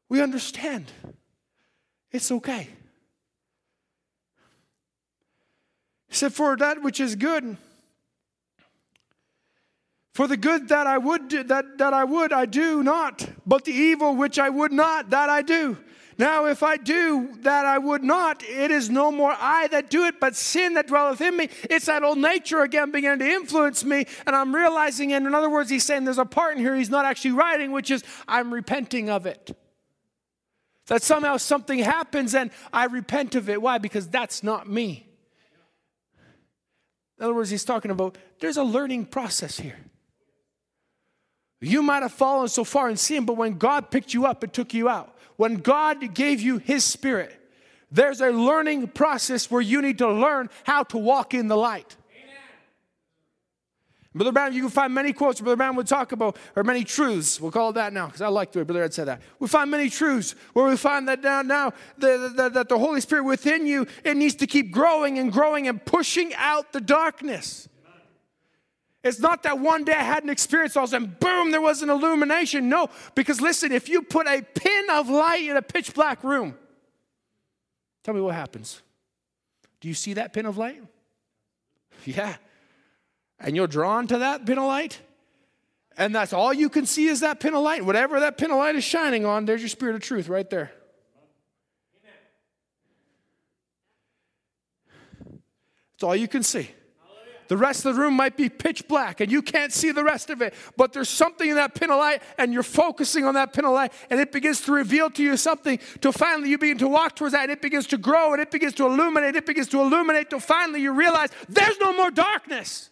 [0.07, 0.91] We understand.
[2.11, 2.69] It's okay.
[6.07, 7.57] He said, for that which is good
[10.13, 13.65] for the good that I would do, that, that I would I do not, but
[13.65, 15.77] the evil which I would not that I do.
[16.17, 20.05] Now if I do that I would not, it is no more I that do
[20.05, 21.49] it, but sin that dwelleth in me.
[21.63, 25.49] It's that old nature again beginning to influence me, and I'm realizing, and in other
[25.49, 28.53] words, he's saying there's a part in here he's not actually writing, which is I'm
[28.53, 29.55] repenting of it.
[30.87, 33.61] That somehow something happens and I repent of it.
[33.61, 33.77] Why?
[33.77, 35.07] Because that's not me.
[37.17, 39.77] In other words, he's talking about there's a learning process here.
[41.61, 44.51] You might have fallen so far in sin, but when God picked you up, it
[44.51, 45.15] took you out.
[45.37, 47.37] When God gave you His Spirit,
[47.91, 51.95] there's a learning process where you need to learn how to walk in the light.
[54.13, 57.39] Brother Branham, you can find many quotes Brother Branham would talk about, or many truths.
[57.39, 59.21] We'll call it that now, because I like the way Brother Ed said that.
[59.39, 63.65] We find many truths where we find that now, now that the Holy Spirit within
[63.65, 67.69] you, it needs to keep growing and growing and pushing out the darkness.
[69.03, 71.61] It's not that one day I had an experience, all of a sudden, boom, there
[71.61, 72.69] was an illumination.
[72.69, 76.55] No, because listen, if you put a pin of light in a pitch black room,
[78.03, 78.81] tell me what happens.
[79.79, 80.81] Do you see that pin of light?
[82.05, 82.35] Yeah
[83.41, 84.99] and you're drawn to that pin of light,
[85.97, 87.83] and that's all you can see is that pin of light.
[87.83, 90.71] Whatever that pin of light is shining on, there's your spirit of truth right there.
[95.93, 96.69] That's all you can see.
[97.51, 100.29] The rest of the room might be pitch black and you can't see the rest
[100.29, 103.51] of it, but there's something in that pin of light and you're focusing on that
[103.51, 106.77] pin of light and it begins to reveal to you something till finally you begin
[106.77, 109.45] to walk towards that and it begins to grow and it begins to illuminate, it
[109.45, 112.89] begins to illuminate till finally you realize there's no more darkness.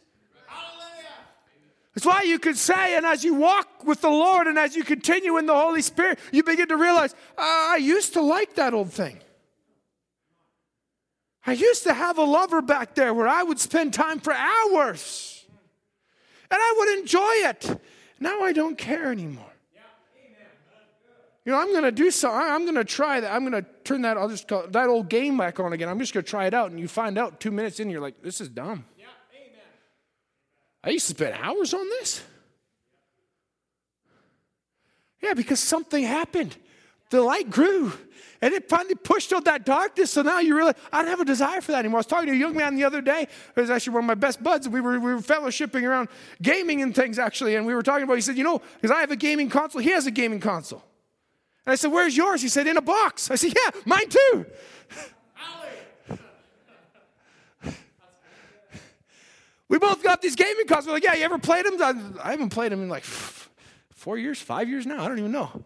[1.95, 4.83] That's why you could say, and as you walk with the Lord and as you
[4.83, 8.73] continue in the Holy Spirit, you begin to realize, ah, I used to like that
[8.73, 9.19] old thing.
[11.45, 15.45] I used to have a lover back there where I would spend time for hours
[16.51, 17.81] and I would enjoy it.
[18.19, 19.45] Now I don't care anymore.
[21.45, 22.29] You know, I'm going to do so.
[22.29, 23.33] I'm going to try that.
[23.33, 24.17] I'm going to turn that.
[24.17, 25.89] I'll just call that old game back on again.
[25.89, 28.01] I'm just going to try it out, and you find out two minutes in, you're
[28.01, 28.85] like, "This is dumb."
[30.83, 32.21] I used to spend hours on this.
[35.21, 36.55] Yeah, because something happened.
[37.09, 37.93] The light grew
[38.41, 40.11] and it finally pushed out that darkness.
[40.11, 41.97] So now you realize I don't have a desire for that anymore.
[41.97, 43.23] I was talking to a young man the other day.
[43.23, 44.69] It was actually one of my best buds.
[44.69, 46.09] We were, we were fellowshipping around
[46.41, 47.55] gaming and things actually.
[47.55, 49.81] And we were talking about, he said, You know, because I have a gaming console,
[49.81, 50.83] he has a gaming console.
[51.65, 52.41] And I said, Where's yours?
[52.41, 53.29] He said, In a box.
[53.29, 54.45] I said, Yeah, mine too.
[59.67, 60.87] We both got these gaming consoles.
[60.87, 61.79] We're like, yeah, you ever played them?
[62.23, 65.05] I haven't played them in like four years, five years now.
[65.05, 65.63] I don't even know.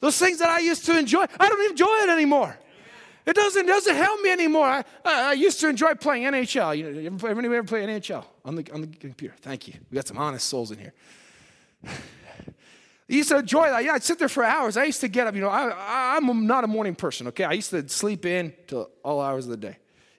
[0.00, 2.58] Those things that I used to enjoy, I don't enjoy it anymore.
[3.26, 4.66] It doesn't, doesn't help me anymore.
[4.66, 6.76] I, I used to enjoy playing NHL.
[6.76, 9.34] You know, anybody ever play NHL on the, on the computer?
[9.42, 9.74] Thank you.
[9.90, 10.94] We got some honest souls in here.
[11.86, 11.92] I
[13.12, 13.84] used to enjoy that.
[13.84, 14.76] Yeah, I'd sit there for hours.
[14.76, 15.34] I used to get up.
[15.34, 17.44] You know, I, I'm not a morning person, okay?
[17.44, 19.76] I used to sleep in till all hours of the day.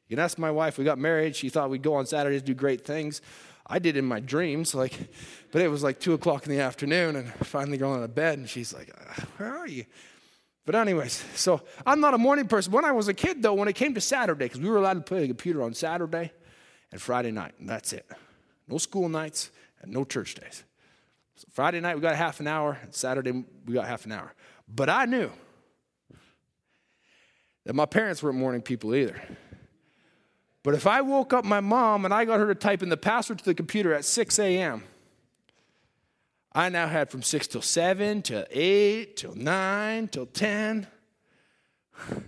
[0.08, 1.36] You can ask my wife, we got married.
[1.36, 3.22] She thought we'd go on Saturdays, do great things.
[3.72, 4.93] I did in my dreams, like,
[5.51, 8.38] but it was like two o'clock in the afternoon, and finally going out of bed,
[8.38, 9.86] and she's like, uh, "Where are you?"
[10.65, 12.74] But anyways, so I'm not a morning person.
[12.74, 14.95] When I was a kid, though, when it came to Saturday, because we were allowed
[14.95, 16.32] to play the computer on Saturday
[16.91, 18.05] and Friday night, and that's it.
[18.67, 19.51] No school nights
[19.82, 20.63] and no church days.
[21.36, 24.34] So Friday night we got half an hour, and Saturday we got half an hour.
[24.67, 25.32] But I knew
[27.65, 29.22] that my parents weren't morning people either.
[30.64, 32.97] But if I woke up my mom and I got her to type in the
[32.97, 34.84] password to the computer at 6 a.m.,
[36.53, 40.88] I now had from 6 till 7, till 8, till 9, till 10.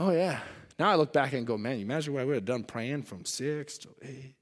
[0.00, 0.38] Oh, yeah.
[0.78, 3.02] Now I look back and go, man, you imagine what I would have done praying
[3.02, 4.37] from 6 till 8 till 9.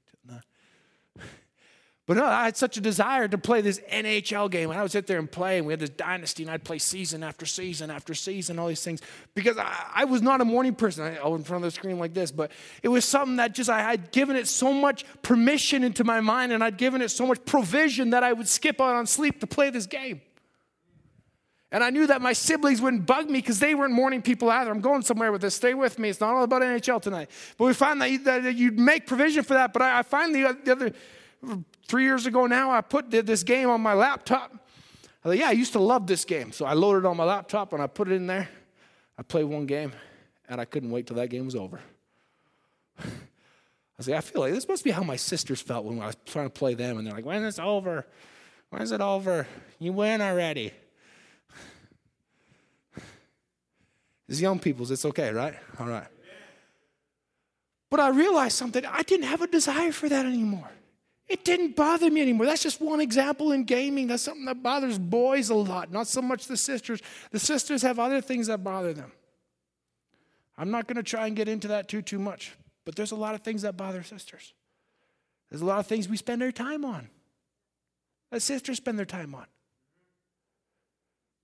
[2.07, 4.69] But no, I had such a desire to play this NHL game.
[4.69, 6.79] And I would sit there and play, and we had this dynasty, and I'd play
[6.79, 9.01] season after season after season, all these things.
[9.35, 11.03] Because I, I was not a morning person.
[11.03, 13.69] I, was in front of the screen like this, but it was something that just
[13.69, 17.27] I had given it so much permission into my mind, and I'd given it so
[17.27, 20.21] much provision that I would skip out on sleep to play this game.
[21.73, 24.71] And I knew that my siblings wouldn't bug me because they weren't morning people either.
[24.71, 25.55] I'm going somewhere with this.
[25.55, 26.07] Stay with me.
[26.07, 27.29] It's not all about NHL tonight.
[27.57, 29.73] But we find that, that you'd make provision for that.
[29.73, 30.93] But I, I the, the other
[31.87, 34.53] three years ago now, I put this game on my laptop.
[35.23, 36.51] I thought, yeah, I used to love this game.
[36.51, 38.49] So I loaded it on my laptop and I put it in there.
[39.17, 39.91] I played one game
[40.47, 41.79] and I couldn't wait till that game was over.
[42.99, 43.03] I
[43.97, 46.17] was like, I feel like this must be how my sisters felt when I was
[46.25, 46.97] trying to play them.
[46.97, 48.05] And they're like, when is it over?
[48.69, 49.47] When is it over?
[49.79, 50.71] You win already.
[54.29, 55.55] As young peoples, it's okay, right?
[55.79, 56.07] All right.
[57.89, 58.85] But I realized something.
[58.85, 60.69] I didn't have a desire for that anymore.
[61.27, 62.45] It didn't bother me anymore.
[62.45, 64.07] That's just one example in gaming.
[64.07, 67.01] That's something that bothers boys a lot, not so much the sisters.
[67.31, 69.11] The sisters have other things that bother them.
[70.57, 72.55] I'm not going to try and get into that too too much,
[72.85, 74.53] but there's a lot of things that bother sisters.
[75.49, 77.09] There's a lot of things we spend our time on.
[78.31, 79.45] That sisters spend their time on.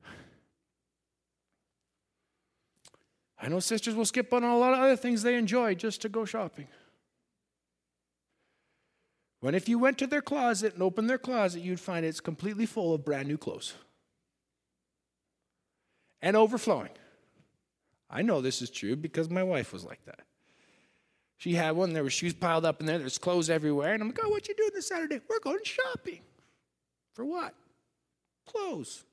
[3.41, 6.09] I know sisters will skip on a lot of other things they enjoy just to
[6.09, 6.67] go shopping.
[9.43, 12.65] When if you went to their closet and opened their closet, you'd find it's completely
[12.65, 13.73] full of brand new clothes
[16.21, 16.91] and overflowing.
[18.09, 20.21] I know this is true because my wife was like that.
[21.35, 23.93] She had one, there were shoes piled up in there, there's clothes everywhere.
[23.93, 25.19] And I'm like, oh, what you doing this Saturday?
[25.29, 26.21] We're going shopping.
[27.13, 27.53] For what?
[28.45, 29.03] Clothes.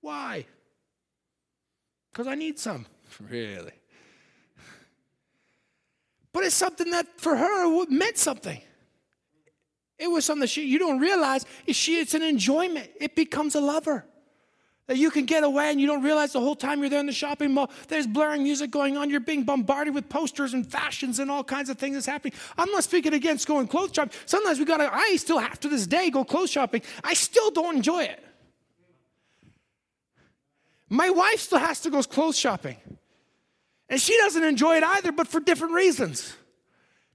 [0.00, 0.44] Why?
[2.10, 2.84] Because I need some.
[3.30, 3.70] Really?
[6.32, 8.60] But it's something that for her meant something.
[10.02, 12.90] It was something that she, you don't realize, she, it's an enjoyment.
[13.00, 14.04] It becomes a lover.
[14.88, 17.06] That you can get away and you don't realize the whole time you're there in
[17.06, 19.10] the shopping mall, there's blaring music going on.
[19.10, 22.32] You're being bombarded with posters and fashions and all kinds of things that's happening.
[22.58, 24.12] I'm not speaking against going clothes shopping.
[24.26, 26.82] Sometimes we gotta, I still have to this day go clothes shopping.
[27.04, 28.24] I still don't enjoy it.
[30.88, 32.78] My wife still has to go clothes shopping.
[33.88, 36.34] And she doesn't enjoy it either, but for different reasons.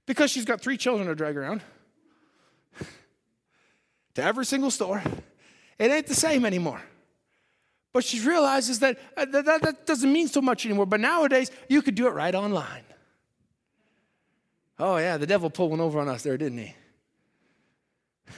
[0.06, 1.60] Because she's got three children to drag around
[4.14, 5.02] to every single store.
[5.78, 6.82] It ain't the same anymore.
[7.92, 10.86] But she realizes that, uh, that, that, that doesn't mean so much anymore.
[10.86, 12.84] But nowadays, you could do it right online.
[14.78, 16.74] Oh, yeah, the devil pulled one over on us there, didn't he?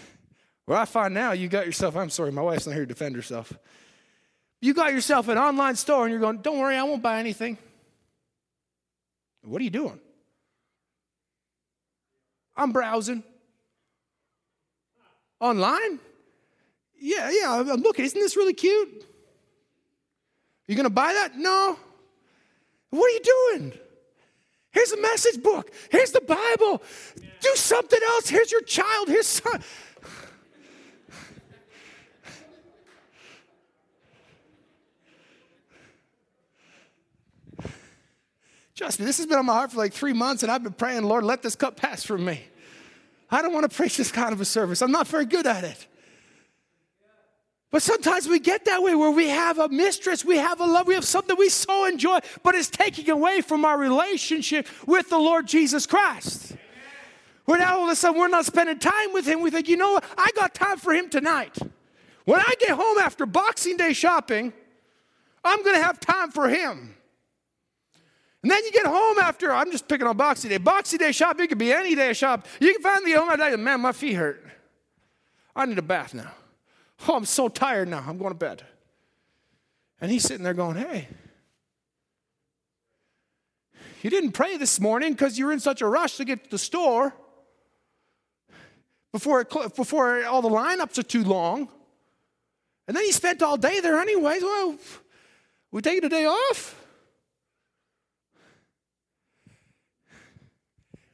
[0.67, 3.17] Where I find now, you got yourself, I'm sorry, my wife's not here to defend
[3.17, 3.53] herself.
[4.63, 7.59] You got yourself an online store and you're going, don't worry, I won't buy anything.
[9.43, 9.99] What are you doing?
[12.57, 13.23] I'm browsing.
[15.41, 15.99] Online?
[16.99, 17.69] Yeah, yeah, I'm.
[17.69, 19.07] Isn't this really cute?
[20.67, 21.37] You gonna buy that?
[21.37, 21.79] No.
[22.91, 23.73] What are you doing?
[24.73, 25.73] Here's a message book.
[25.91, 26.83] Here's the Bible.
[27.41, 28.29] Do something else.
[28.29, 29.09] Here's your child.
[29.09, 29.63] Here's son.
[38.77, 40.73] Trust me, this has been on my heart for like three months, and I've been
[40.73, 42.45] praying, Lord, let this cup pass from me.
[43.31, 44.83] I don't want to preach this kind of a service.
[44.83, 45.87] I'm not very good at it.
[47.71, 50.89] But sometimes we get that way where we have a mistress, we have a love,
[50.89, 55.19] we have something we so enjoy, but it's taking away from our relationship with the
[55.19, 56.57] Lord Jesus Christ.
[57.45, 59.41] Where now all of a sudden we're not spending time with Him.
[59.41, 60.05] We think, you know what?
[60.19, 61.57] I got time for Him tonight.
[62.25, 64.53] When I get home after Boxing Day shopping,
[65.45, 66.95] I'm going to have time for Him.
[68.43, 70.57] And then you get home after, I'm just picking on Boxing Day.
[70.57, 72.47] Boxing Day shop, it could be any day shop.
[72.59, 74.43] You can finally get home and day, man, my feet hurt.
[75.55, 76.33] I need a bath now.
[77.07, 78.03] Oh, I'm so tired now.
[78.07, 78.63] I'm going to bed.
[80.01, 81.09] And he's sitting there going, hey,
[84.03, 86.51] you didn't pray this morning because you were in such a rush to get to
[86.51, 87.13] the store
[89.13, 91.69] before, it, before all the lineups are too long.
[92.89, 94.43] And then you spent all day there anyways.
[94.43, 94.79] Well,
[95.71, 96.80] we taking a day off?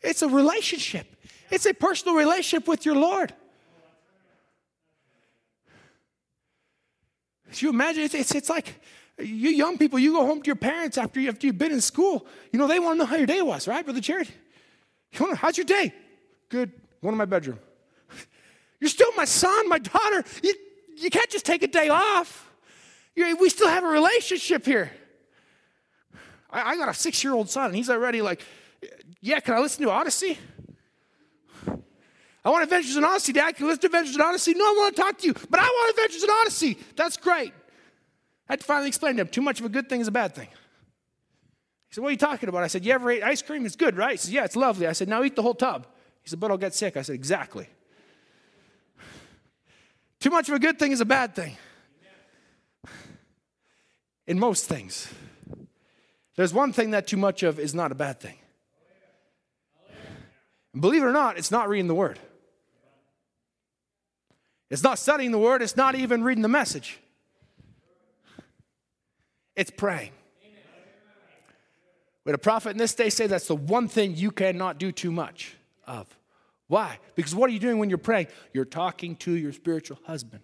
[0.06, 1.06] It's a relationship,
[1.50, 3.34] it's a personal relationship with your Lord.
[7.62, 8.02] you imagine?
[8.02, 8.80] It's, it's, it's like
[9.18, 11.80] you young people, you go home to your parents after, you, after you've been in
[11.80, 12.26] school.
[12.52, 14.28] You know, they want to know how your day was, right, Brother Jared?
[15.12, 15.94] You know, how's your day?
[16.48, 16.72] Good.
[17.00, 17.58] Going to my bedroom.
[18.80, 20.24] You're still my son, my daughter.
[20.42, 20.54] You,
[20.98, 22.52] you can't just take a day off.
[23.14, 24.92] You're, we still have a relationship here.
[26.50, 28.42] I, I got a six year old son, and he's already like,
[29.20, 30.38] yeah, can I listen to Odyssey?
[32.44, 33.56] I want Adventures in Odyssey, Dad.
[33.56, 34.54] Can I listen to Adventures in Odyssey?
[34.54, 36.78] No, I want to talk to you, but I want Adventures in Odyssey.
[36.94, 37.52] That's great.
[38.48, 40.12] I had to finally explain to him too much of a good thing is a
[40.12, 40.46] bad thing.
[41.88, 42.62] He said, What are you talking about?
[42.62, 43.66] I said, You ever ate ice cream?
[43.66, 44.12] It's good, right?
[44.12, 44.86] He said, Yeah, it's lovely.
[44.86, 45.88] I said, Now eat the whole tub.
[46.22, 46.96] He said, But I'll get sick.
[46.96, 47.68] I said, Exactly.
[50.20, 51.56] Too much of a good thing is a bad thing.
[54.26, 55.12] In most things.
[56.36, 58.36] There's one thing that too much of is not a bad thing.
[60.78, 62.18] Believe it or not, it's not reading the word.
[64.68, 66.98] It's not studying the word, it's not even reading the message.
[69.54, 70.12] It's praying.
[72.24, 75.12] Would a prophet in this day say that's the one thing you cannot do too
[75.12, 76.06] much of?
[76.66, 76.98] Why?
[77.14, 78.26] Because what are you doing when you're praying?
[78.52, 80.42] You're talking to your spiritual husband.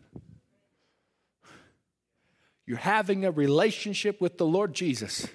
[2.64, 5.26] You're having a relationship with the Lord Jesus.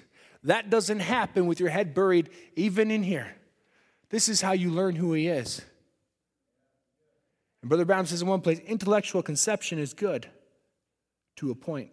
[0.42, 3.36] That doesn't happen with your head buried even in here.
[4.10, 5.62] This is how you learn who He is.
[7.62, 10.28] And Brother Branham says in one place intellectual conception is good
[11.36, 11.90] to a point.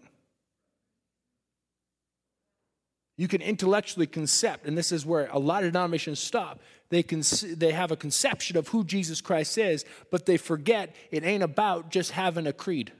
[3.17, 6.59] You can intellectually concept, and this is where a lot of denominations stop.
[6.89, 7.23] They, can,
[7.57, 11.91] they have a conception of who Jesus Christ is, but they forget it ain't about
[11.91, 12.91] just having a creed.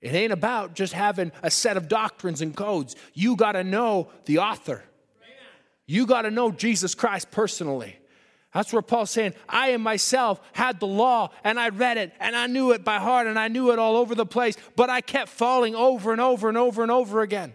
[0.00, 2.96] It ain't about just having a set of doctrines and codes.
[3.14, 4.82] You got to know the author.
[5.88, 7.96] You got to know Jesus Christ personally.
[8.52, 12.36] That's where Paul's saying, I am myself had the law and I read it and
[12.36, 15.00] I knew it by heart and I knew it all over the place, but I
[15.00, 17.54] kept falling over and over and over and over again.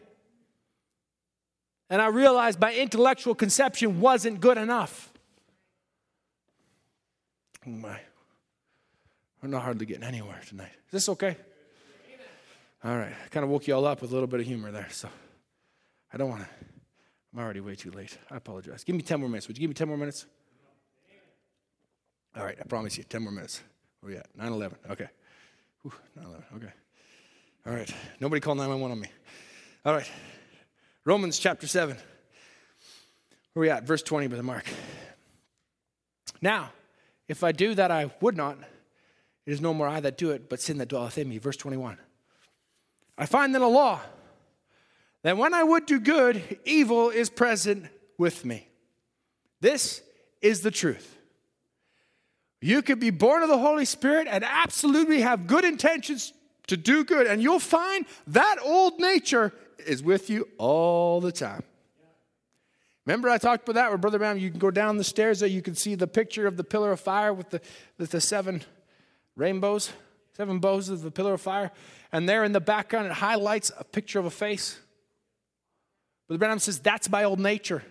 [1.90, 5.12] And I realized my intellectual conception wasn't good enough.
[7.68, 8.00] Oh my.
[9.42, 10.72] We're not hardly getting anywhere tonight.
[10.88, 11.38] Is this okay?
[12.84, 13.14] All right.
[13.14, 14.88] I kind of woke you all up with a little bit of humor there.
[14.90, 15.08] So
[16.12, 16.73] I don't want to.
[17.34, 18.18] I'm already way too late.
[18.30, 18.84] I apologize.
[18.84, 19.48] Give me 10 more minutes.
[19.48, 20.28] Would you give me 10 more minutes?
[22.36, 22.58] All right.
[22.60, 23.04] I promise you.
[23.04, 23.62] 10 more minutes.
[24.02, 24.28] Where are we at?
[24.36, 24.78] 9 11.
[24.92, 25.08] Okay.
[25.84, 25.94] 9
[26.26, 26.44] 11.
[26.58, 26.74] Okay.
[27.66, 27.94] All right.
[28.20, 29.08] Nobody call 911 on me.
[29.86, 30.10] All right.
[31.06, 31.96] Romans chapter 7.
[33.54, 33.84] Where are we at?
[33.84, 34.66] Verse 20 by the mark.
[36.42, 36.72] Now,
[37.28, 38.58] if I do that I would not,
[39.46, 41.38] it is no more I that do it, but sin that dwelleth in me.
[41.40, 41.98] Verse 21.
[43.18, 44.02] I find then a law
[45.24, 47.88] that when I would do good, evil is present
[48.18, 48.68] with me.
[49.62, 50.02] This
[50.42, 51.18] is the truth.
[52.62, 56.34] You could be born of the Holy Spirit and absolutely have good intentions
[56.68, 59.52] to do good, and you'll find that old nature
[59.86, 61.64] is with you all the time.
[63.06, 65.50] Remember, I talked about that where Brother Branham, you can go down the stairs there,
[65.50, 67.60] you can see the picture of the pillar of fire with the,
[67.98, 68.64] with the seven
[69.36, 69.92] rainbows,
[70.38, 71.72] seven bows of the pillar of fire.
[72.14, 74.80] And there in the background, it highlights a picture of a face.
[76.34, 77.84] Brother Branham says, That's my old nature,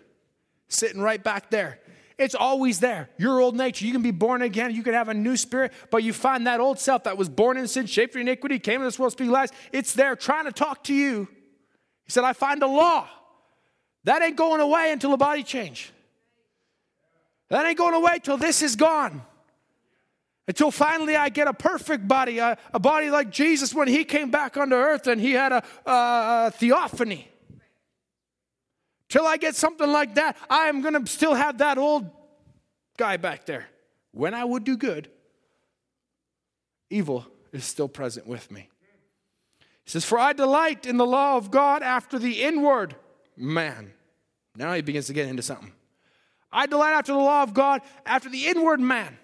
[0.69, 1.79] sitting right back there.
[2.19, 3.09] It's always there.
[3.17, 3.87] Your old nature.
[3.87, 4.75] You can be born again.
[4.75, 7.57] You can have a new spirit, but you find that old self that was born
[7.57, 9.51] in sin, shaped in iniquity, came in this world, speaking lies.
[9.73, 11.29] It's there trying to talk to you.
[12.05, 13.09] He said, I find a law
[14.05, 15.93] that ain't going away until the body change.
[17.49, 19.23] That ain't going away till this is gone.
[20.49, 24.33] Until finally I get a perfect body, a, a body like Jesus when he came
[24.33, 27.29] back onto earth and he had a, a, a theophany.
[29.13, 32.09] Till I get something like that, I am going to still have that old
[32.97, 33.67] guy back there.
[34.13, 35.11] When I would do good,
[36.89, 38.71] evil is still present with me.
[39.85, 42.97] He says, For I delight in the law of God after the inward
[43.37, 43.93] man.
[44.57, 45.73] Now he begins to get into something.
[46.51, 49.19] I delight after the law of God, after the inward man.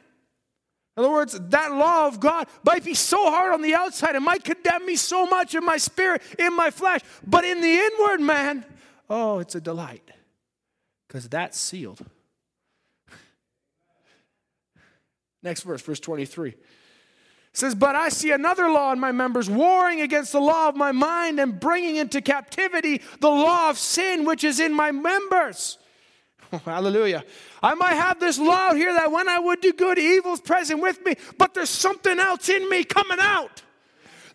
[0.99, 4.21] In other words, that law of God might be so hard on the outside, it
[4.21, 8.21] might condemn me so much in my spirit, in my flesh, but in the inward
[8.21, 8.67] man,
[9.09, 10.11] oh, it's a delight
[11.07, 12.01] because that's sealed.
[15.43, 16.55] Next verse, verse 23
[17.53, 20.93] says, But I see another law in my members, warring against the law of my
[20.93, 25.79] mind and bringing into captivity the law of sin which is in my members.
[26.65, 27.25] hallelujah.
[27.63, 31.05] I might have this law here that when I would do good, evil's present with
[31.05, 33.63] me, but there's something else in me coming out.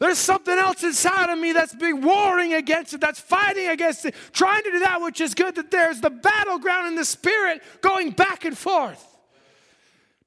[0.03, 4.13] There's something else inside of me that's been warring against it, that's fighting against it,
[4.33, 8.11] trying to do that which is good, that there's the battleground in the spirit going
[8.11, 9.01] back and forth.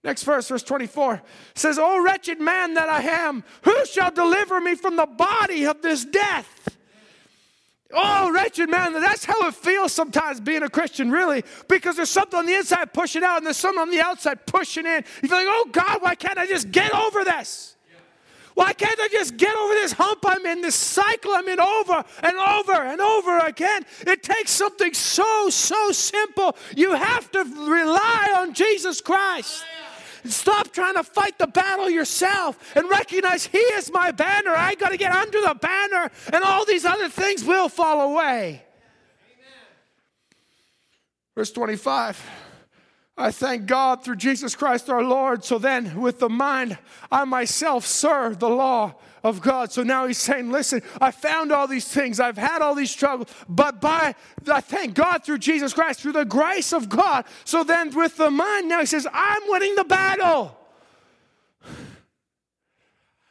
[0.02, 1.20] Next verse, verse 24
[1.54, 5.82] says, O wretched man that I am, who shall deliver me from the body of
[5.82, 6.78] this death?
[7.92, 12.38] Oh, wretched man, that's how it feels sometimes being a Christian, really, because there's something
[12.38, 15.04] on the inside pushing out and there's something on the outside pushing in.
[15.22, 17.75] You feel like, oh God, why can't I just get over this?
[18.56, 22.02] Why can't I just get over this hump I'm in, this cycle I'm in over
[22.22, 23.84] and over and over again?
[24.06, 26.56] It takes something so, so simple.
[26.74, 29.62] You have to rely on Jesus Christ.
[30.24, 34.54] Stop trying to fight the battle yourself and recognize He is my banner.
[34.56, 38.62] I got to get under the banner, and all these other things will fall away.
[41.34, 42.45] Verse 25.
[43.18, 45.42] I thank God through Jesus Christ our Lord.
[45.42, 46.76] So then, with the mind,
[47.10, 48.94] I myself serve the law
[49.24, 49.72] of God.
[49.72, 53.28] So now he's saying, Listen, I found all these things, I've had all these struggles,
[53.48, 54.14] but by,
[54.46, 57.24] I thank God through Jesus Christ, through the grace of God.
[57.44, 60.56] So then, with the mind, now he says, I'm winning the battle.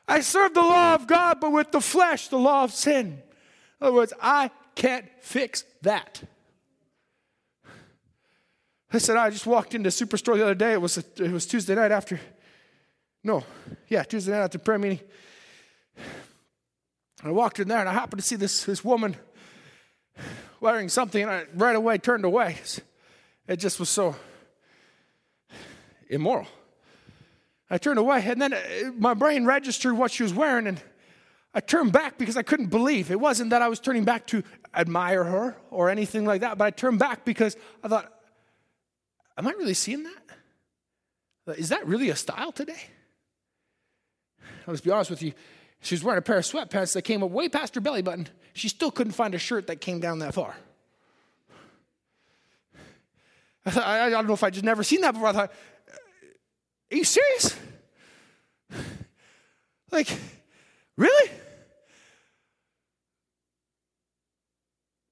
[0.08, 3.22] I serve the law of God, but with the flesh, the law of sin.
[3.82, 6.24] In other words, I can't fix that.
[8.96, 10.72] I said, I just walked into Superstore the other day.
[10.72, 12.20] It was, a, it was Tuesday night after,
[13.24, 13.44] no,
[13.90, 15.02] yeah, Tuesday night after prayer meeting.
[17.22, 19.18] I walked in there and I happened to see this, this woman
[20.62, 22.58] wearing something, and I right away turned away.
[23.48, 24.16] It just was so
[26.10, 26.48] immoral.
[27.70, 28.56] I turned away, and then
[28.98, 30.82] my brain registered what she was wearing, and
[31.54, 33.12] I turned back because I couldn't believe.
[33.12, 34.44] It wasn't that I was turning back to
[34.74, 38.12] admire her or anything like that, but I turned back because I thought,
[39.38, 41.58] Am I really seeing that?
[41.58, 42.82] Is that really a style today?
[44.66, 45.34] Let's be honest with you.
[45.82, 48.28] She was wearing a pair of sweatpants that came up way past her belly button.
[48.54, 50.56] She still couldn't find a shirt that came down that far.
[53.66, 55.28] I, thought, I, I don't know if I just never seen that before.
[55.28, 55.52] I thought,
[56.92, 57.56] are you serious?
[59.92, 60.18] Like,
[60.98, 61.32] really?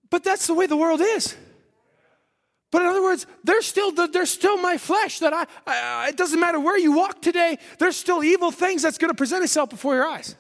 [0.10, 1.36] But that's the way the world is.
[2.74, 6.40] But in other words, there's still, there's still my flesh that I, I, it doesn't
[6.40, 9.94] matter where you walk today, there's still evil things that's going to present itself before
[9.94, 10.36] your eyes.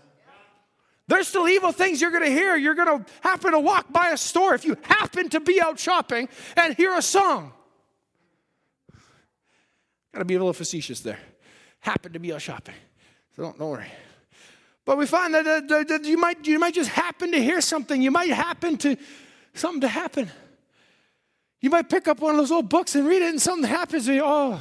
[1.08, 2.56] There's still evil things you're going to hear.
[2.56, 5.78] You're going to happen to walk by a store if you happen to be out
[5.78, 6.28] shopping
[6.58, 7.54] and hear a song.
[10.12, 11.20] Got to be a little facetious there.
[11.82, 12.76] Happen to be out shopping.
[13.36, 13.92] So don't, don't worry.
[14.86, 18.02] But we find that, that, that you, might, you might just happen to hear something.
[18.02, 18.98] You might happen to
[19.54, 20.32] something to happen.
[21.64, 24.08] You might pick up one of those old books and read it, and something happens,
[24.08, 24.60] to you, oh.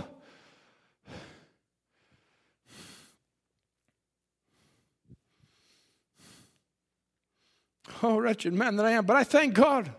[8.04, 9.04] Oh, wretched man that I am.
[9.04, 9.92] But I thank God.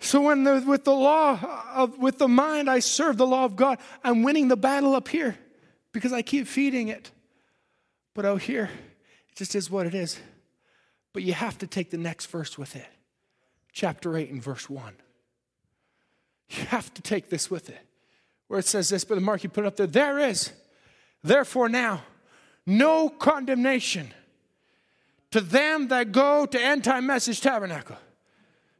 [0.00, 1.38] So when the, with the law
[1.72, 5.06] of with the mind I serve the law of God, I'm winning the battle up
[5.06, 5.36] here
[5.92, 7.12] because I keep feeding it.
[8.14, 8.68] But out here,
[9.30, 10.18] it just is what it is.
[11.12, 12.86] But you have to take the next verse with it
[13.76, 14.94] chapter 8 and verse 1.
[16.48, 17.78] You have to take this with it.
[18.48, 19.86] Where it says this, but the Mark, you put up there.
[19.86, 20.52] There is,
[21.22, 22.02] therefore, now
[22.64, 24.14] no condemnation
[25.30, 27.98] to them that go to time message tabernacle.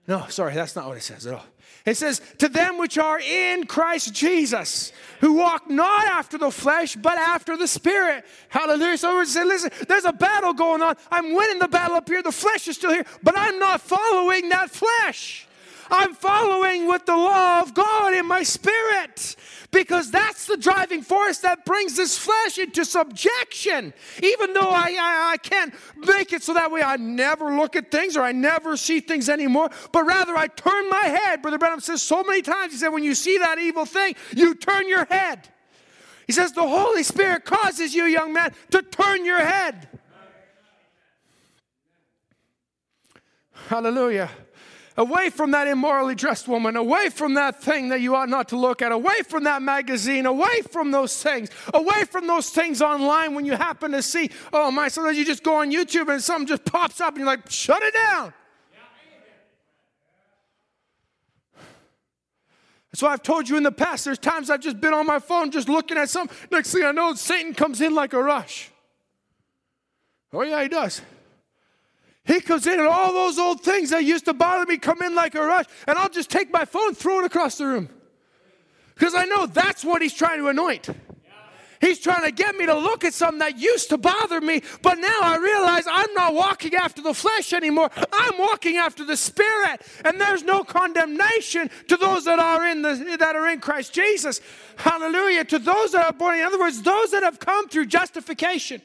[0.08, 1.44] No, sorry, that's not what it says at all.
[1.84, 6.96] It says, To them which are in Christ Jesus, who walk not after the flesh,
[6.96, 8.24] but after the Spirit.
[8.48, 8.98] Hallelujah.
[8.98, 10.96] So we say, listen, there's a battle going on.
[11.10, 12.22] I'm winning the battle up here.
[12.22, 15.45] The flesh is still here, but I'm not following that flesh.
[15.90, 19.36] I'm following with the law of God in my spirit
[19.70, 23.92] because that's the driving force that brings this flesh into subjection.
[24.22, 27.90] Even though I, I, I, can't make it so that way I never look at
[27.90, 31.42] things or I never see things anymore, but rather I turn my head.
[31.42, 34.54] Brother Branham says so many times, he said, when you see that evil thing, you
[34.54, 35.48] turn your head.
[36.26, 39.88] He says, the Holy Spirit causes you, young man, to turn your head.
[43.68, 44.30] Hallelujah
[44.97, 48.56] away from that immorally dressed woman, away from that thing that you ought not to
[48.56, 53.35] look at, away from that magazine, away from those things, away from those things online
[53.35, 56.47] when you happen to see, oh my, sometimes you just go on YouTube and something
[56.47, 58.32] just pops up and you're like, shut it down.
[62.94, 65.51] So I've told you in the past, there's times I've just been on my phone
[65.51, 66.35] just looking at something.
[66.51, 68.70] Next thing I know, Satan comes in like a rush.
[70.32, 71.02] Oh, yeah, he does.
[72.27, 75.15] He comes in and all those old things that used to bother me come in
[75.15, 77.89] like a rush, and I'll just take my phone, throw it across the room.
[78.94, 80.89] Because I know that's what he's trying to anoint.
[81.81, 84.98] He's trying to get me to look at something that used to bother me, but
[84.98, 87.90] now I realize I'm not walking after the flesh anymore.
[88.12, 93.16] I'm walking after the Spirit, and there's no condemnation to those that are in the
[93.19, 94.40] that are in Christ Jesus.
[94.77, 95.44] Hallelujah!
[95.44, 98.81] To those that are born, in other words, those that have come through justification.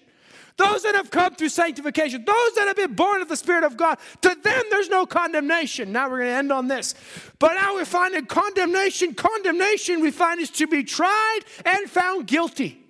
[0.57, 3.78] Those that have come through sanctification, those that have been born of the Spirit of
[3.78, 5.91] God, to them there's no condemnation.
[5.91, 6.94] Now we're going to end on this.
[7.40, 12.28] But now we find that condemnation, condemnation we find is to be tried and found
[12.28, 12.82] guilty.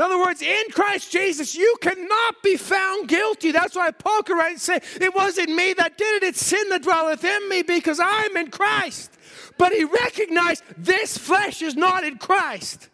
[0.00, 3.52] In other words, in Christ Jesus, you cannot be found guilty.
[3.52, 6.70] That's why Paul could write and say, It wasn't me that did it, it's sin
[6.70, 9.10] that dwelleth in me because I'm in Christ.
[9.58, 12.88] But he recognized this flesh is not in Christ.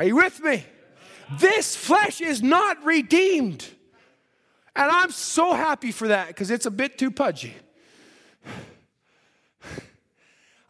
[0.00, 0.64] Are you with me?
[1.38, 3.68] This flesh is not redeemed.
[4.74, 7.54] And I'm so happy for that because it's a bit too pudgy.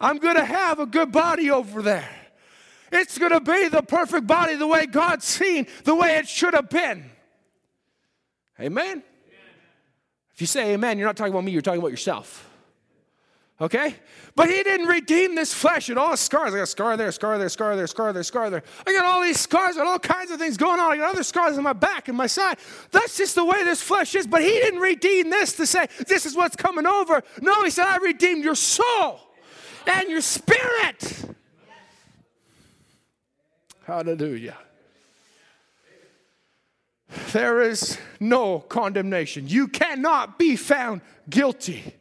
[0.00, 2.08] I'm going to have a good body over there.
[2.90, 6.54] It's going to be the perfect body the way God's seen, the way it should
[6.54, 7.08] have been.
[8.58, 9.04] Amen?
[10.34, 12.49] If you say amen, you're not talking about me, you're talking about yourself.
[13.60, 13.94] Okay?
[14.34, 16.54] But he didn't redeem this flesh and all the scars.
[16.54, 18.62] I got a scar there, scar there, scar there, scar there, scar there.
[18.86, 20.92] I got all these scars and all kinds of things going on.
[20.92, 22.56] I got other scars on my back and my side.
[22.90, 24.26] That's just the way this flesh is.
[24.26, 27.22] But he didn't redeem this to say, this is what's coming over.
[27.42, 29.20] No, he said, I redeemed your soul
[29.86, 31.26] and your spirit.
[33.84, 34.56] Hallelujah.
[37.32, 39.48] There is no condemnation.
[39.48, 41.94] You cannot be found guilty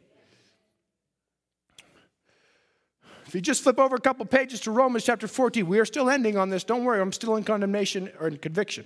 [3.30, 6.10] If you just flip over a couple pages to Romans chapter 14, we are still
[6.10, 6.64] ending on this.
[6.64, 8.84] Don't worry, I'm still in condemnation or in conviction.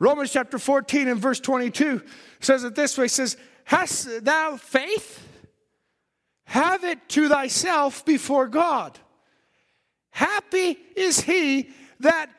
[0.00, 2.02] Romans chapter 14 and verse 22
[2.40, 5.24] says it this way says, Hast thou faith?
[6.46, 8.98] Have it to thyself before God.
[10.10, 11.70] Happy is he
[12.00, 12.30] that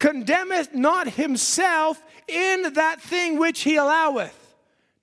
[0.00, 4.40] condemneth not himself in that thing which he alloweth.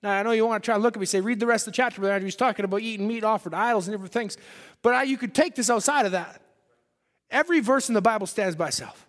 [0.02, 1.46] Now, I know you want to try and look at me and say, read the
[1.46, 4.36] rest of the chapter, but he's talking about eating meat offered idols and different things.
[4.82, 6.40] But you could take this outside of that.
[7.30, 9.06] Every verse in the Bible stands by itself.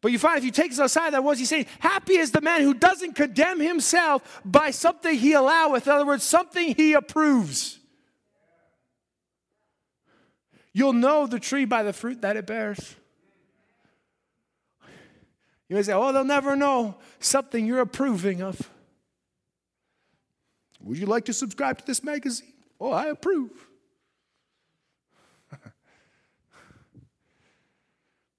[0.00, 1.66] But you find if you take this outside that, what's he saying?
[1.78, 5.86] Happy is the man who doesn't condemn himself by something he alloweth.
[5.86, 7.78] In other words, something he approves.
[10.72, 12.96] You'll know the tree by the fruit that it bears.
[15.68, 18.68] You may say, oh, they'll never know something you're approving of.
[20.82, 22.52] Would you like to subscribe to this magazine?
[22.80, 23.52] Oh, I approve.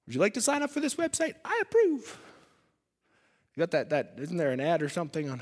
[0.05, 1.35] Would you like to sign up for this website?
[1.45, 2.19] I approve.
[3.55, 5.41] You got that, that isn't there an ad or something on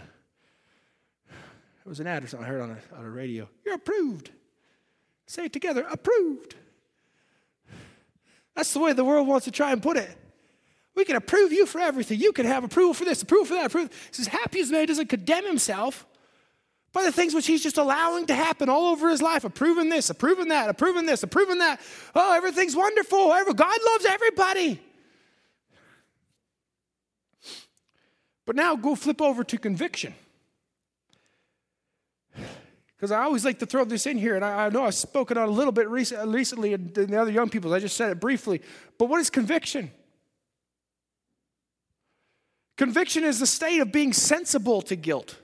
[1.85, 3.49] it was an ad or something I heard on a, on a radio.
[3.65, 4.29] You're approved.
[5.25, 6.55] Say it together, approved.
[8.55, 10.09] That's the way the world wants to try and put it.
[10.93, 12.19] We can approve you for everything.
[12.19, 13.91] You can have approval for this, approval for that, approval.
[14.09, 16.05] He says, happy as man doesn't condemn himself
[16.93, 20.09] by the things which he's just allowing to happen all over his life, approving this,
[20.09, 21.79] approving that, approving this, approving that.
[22.13, 23.29] Oh, everything's wonderful.
[23.29, 24.81] God loves everybody.
[28.45, 30.13] But now go flip over to conviction.
[32.97, 35.37] Because I always like to throw this in here, and I, I know I've spoken
[35.37, 38.19] on a little bit recent, recently, and the other young people, I just said it
[38.19, 38.61] briefly.
[38.97, 39.91] But what is conviction?
[42.77, 45.37] Conviction is the state of being sensible to guilt.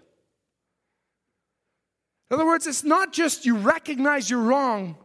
[2.30, 4.98] In other words, it's not just you recognize you're wrong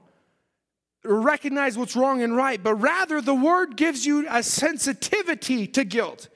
[1.05, 5.85] or recognize what's wrong and right, but rather the word gives you a sensitivity to
[5.85, 6.28] guilt,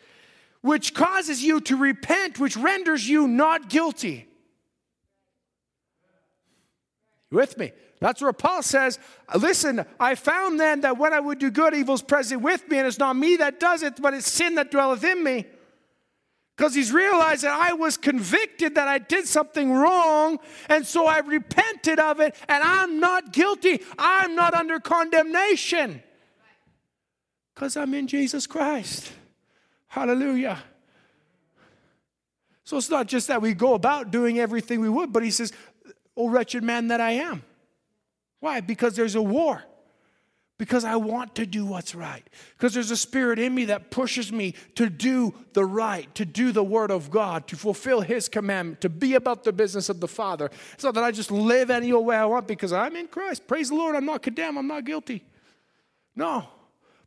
[0.61, 4.29] which causes you to repent, which renders you not guilty.
[7.31, 7.73] You with me?
[8.01, 8.99] That's where Paul says,
[9.35, 12.87] Listen, I found then that when I would do good, evil's present with me, and
[12.87, 15.47] it's not me that does it, but it's sin that dwelleth in me
[16.57, 20.39] because he's realized that I was convicted that I did something wrong,
[20.69, 23.83] and so I repented of it, and I'm not guilty.
[23.99, 26.03] I'm not under condemnation
[27.55, 29.12] because I'm in Jesus Christ.
[29.89, 30.62] Hallelujah.
[32.65, 35.53] So it's not just that we go about doing everything we would, but he says,
[36.16, 37.45] Oh, wretched man that I am.
[38.41, 38.62] Why?
[38.62, 39.62] Because there's a war
[40.59, 42.27] because I want to do what's right.
[42.57, 46.51] Because there's a spirit in me that pushes me to do the right, to do
[46.51, 50.09] the word of God, to fulfill his commandment, to be about the business of the
[50.09, 50.51] Father.
[50.73, 53.47] It's not that I just live any old way I want because I'm in Christ.
[53.47, 55.24] Praise the Lord, I'm not condemned, I'm not guilty.
[56.15, 56.49] No.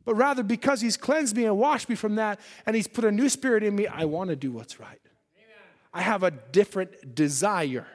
[0.06, 3.12] But rather because he's cleansed me and washed me from that and he's put a
[3.12, 5.02] new spirit in me, I want to do what's right.
[5.92, 7.88] I have a different desire.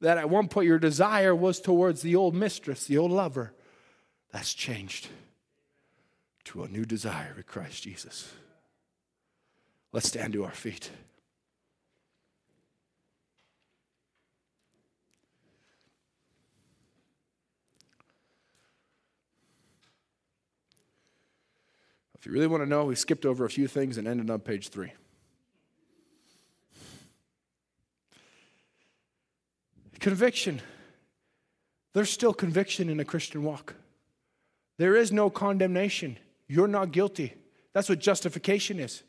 [0.00, 3.54] That at one point your desire was towards the old mistress, the old lover
[4.34, 5.06] that's changed
[6.42, 8.32] to a new desire with Christ Jesus.
[9.92, 10.90] Let's stand to our feet.
[22.18, 24.40] If you really want to know, we skipped over a few things and ended on
[24.40, 24.92] page three.
[30.00, 30.60] Conviction.
[31.92, 33.76] There's still conviction in a Christian walk.
[34.76, 36.18] There is no condemnation.
[36.48, 37.34] You're not guilty.
[37.72, 39.02] That's what justification is.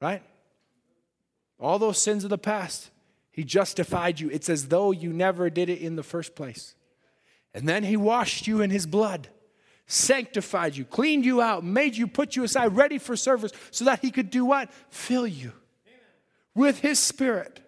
[0.00, 0.22] Right?
[1.58, 2.90] All those sins of the past,
[3.32, 4.30] He justified you.
[4.30, 6.74] It's as though you never did it in the first place.
[7.52, 9.28] And then He washed you in His blood,
[9.86, 14.00] sanctified you, cleaned you out, made you put you aside, ready for service, so that
[14.00, 14.70] He could do what?
[14.88, 15.52] Fill you
[15.86, 16.00] Amen.
[16.54, 17.60] with His Spirit.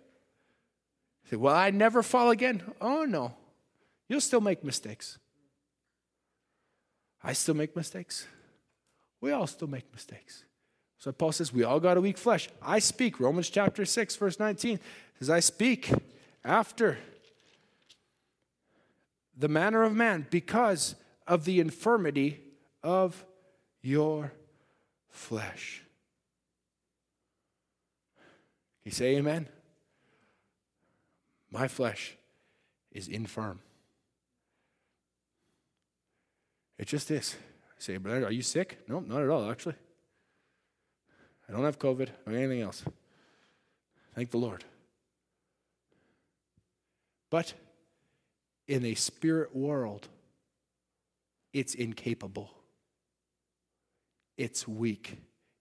[1.28, 2.62] say, well, I never fall again.
[2.80, 3.34] Oh, no.
[4.08, 5.18] You'll still make mistakes.
[7.22, 8.26] I still make mistakes.
[9.20, 10.44] We all still make mistakes.
[10.98, 12.48] So Paul says, we all got a weak flesh.
[12.60, 14.78] I speak, Romans chapter 6, verse 19
[15.18, 15.90] says, I speak
[16.44, 16.98] after
[19.36, 20.94] the manner of man because
[21.26, 22.40] of the infirmity
[22.82, 23.24] of
[23.82, 24.32] your
[25.08, 25.82] flesh.
[28.84, 29.48] You say amen?
[31.50, 32.16] My flesh
[32.90, 33.60] is infirm.
[36.82, 37.36] It just is.
[37.70, 38.80] I say, brother, are you sick?
[38.88, 39.76] No, not at all, actually.
[41.48, 42.82] I don't have COVID or anything else.
[44.16, 44.64] Thank the Lord.
[47.30, 47.54] But
[48.66, 50.08] in a spirit world,
[51.52, 52.50] it's incapable.
[54.36, 55.18] It's weak.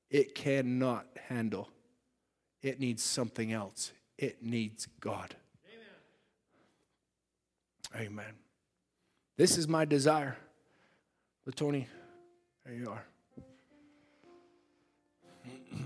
[0.10, 1.70] It cannot handle.
[2.64, 3.92] It needs something else.
[4.18, 5.36] It needs God.
[7.94, 8.08] Amen.
[8.08, 8.34] Amen.
[9.38, 10.36] This is my desire.
[11.44, 11.88] But Tony,
[12.64, 13.04] there you are.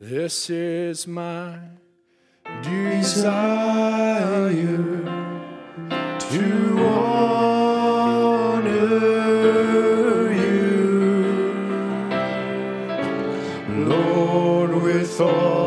[0.00, 1.58] this is my
[2.62, 4.48] desire
[6.18, 8.62] to honor
[10.32, 11.52] you,
[13.84, 15.57] Lord, with all.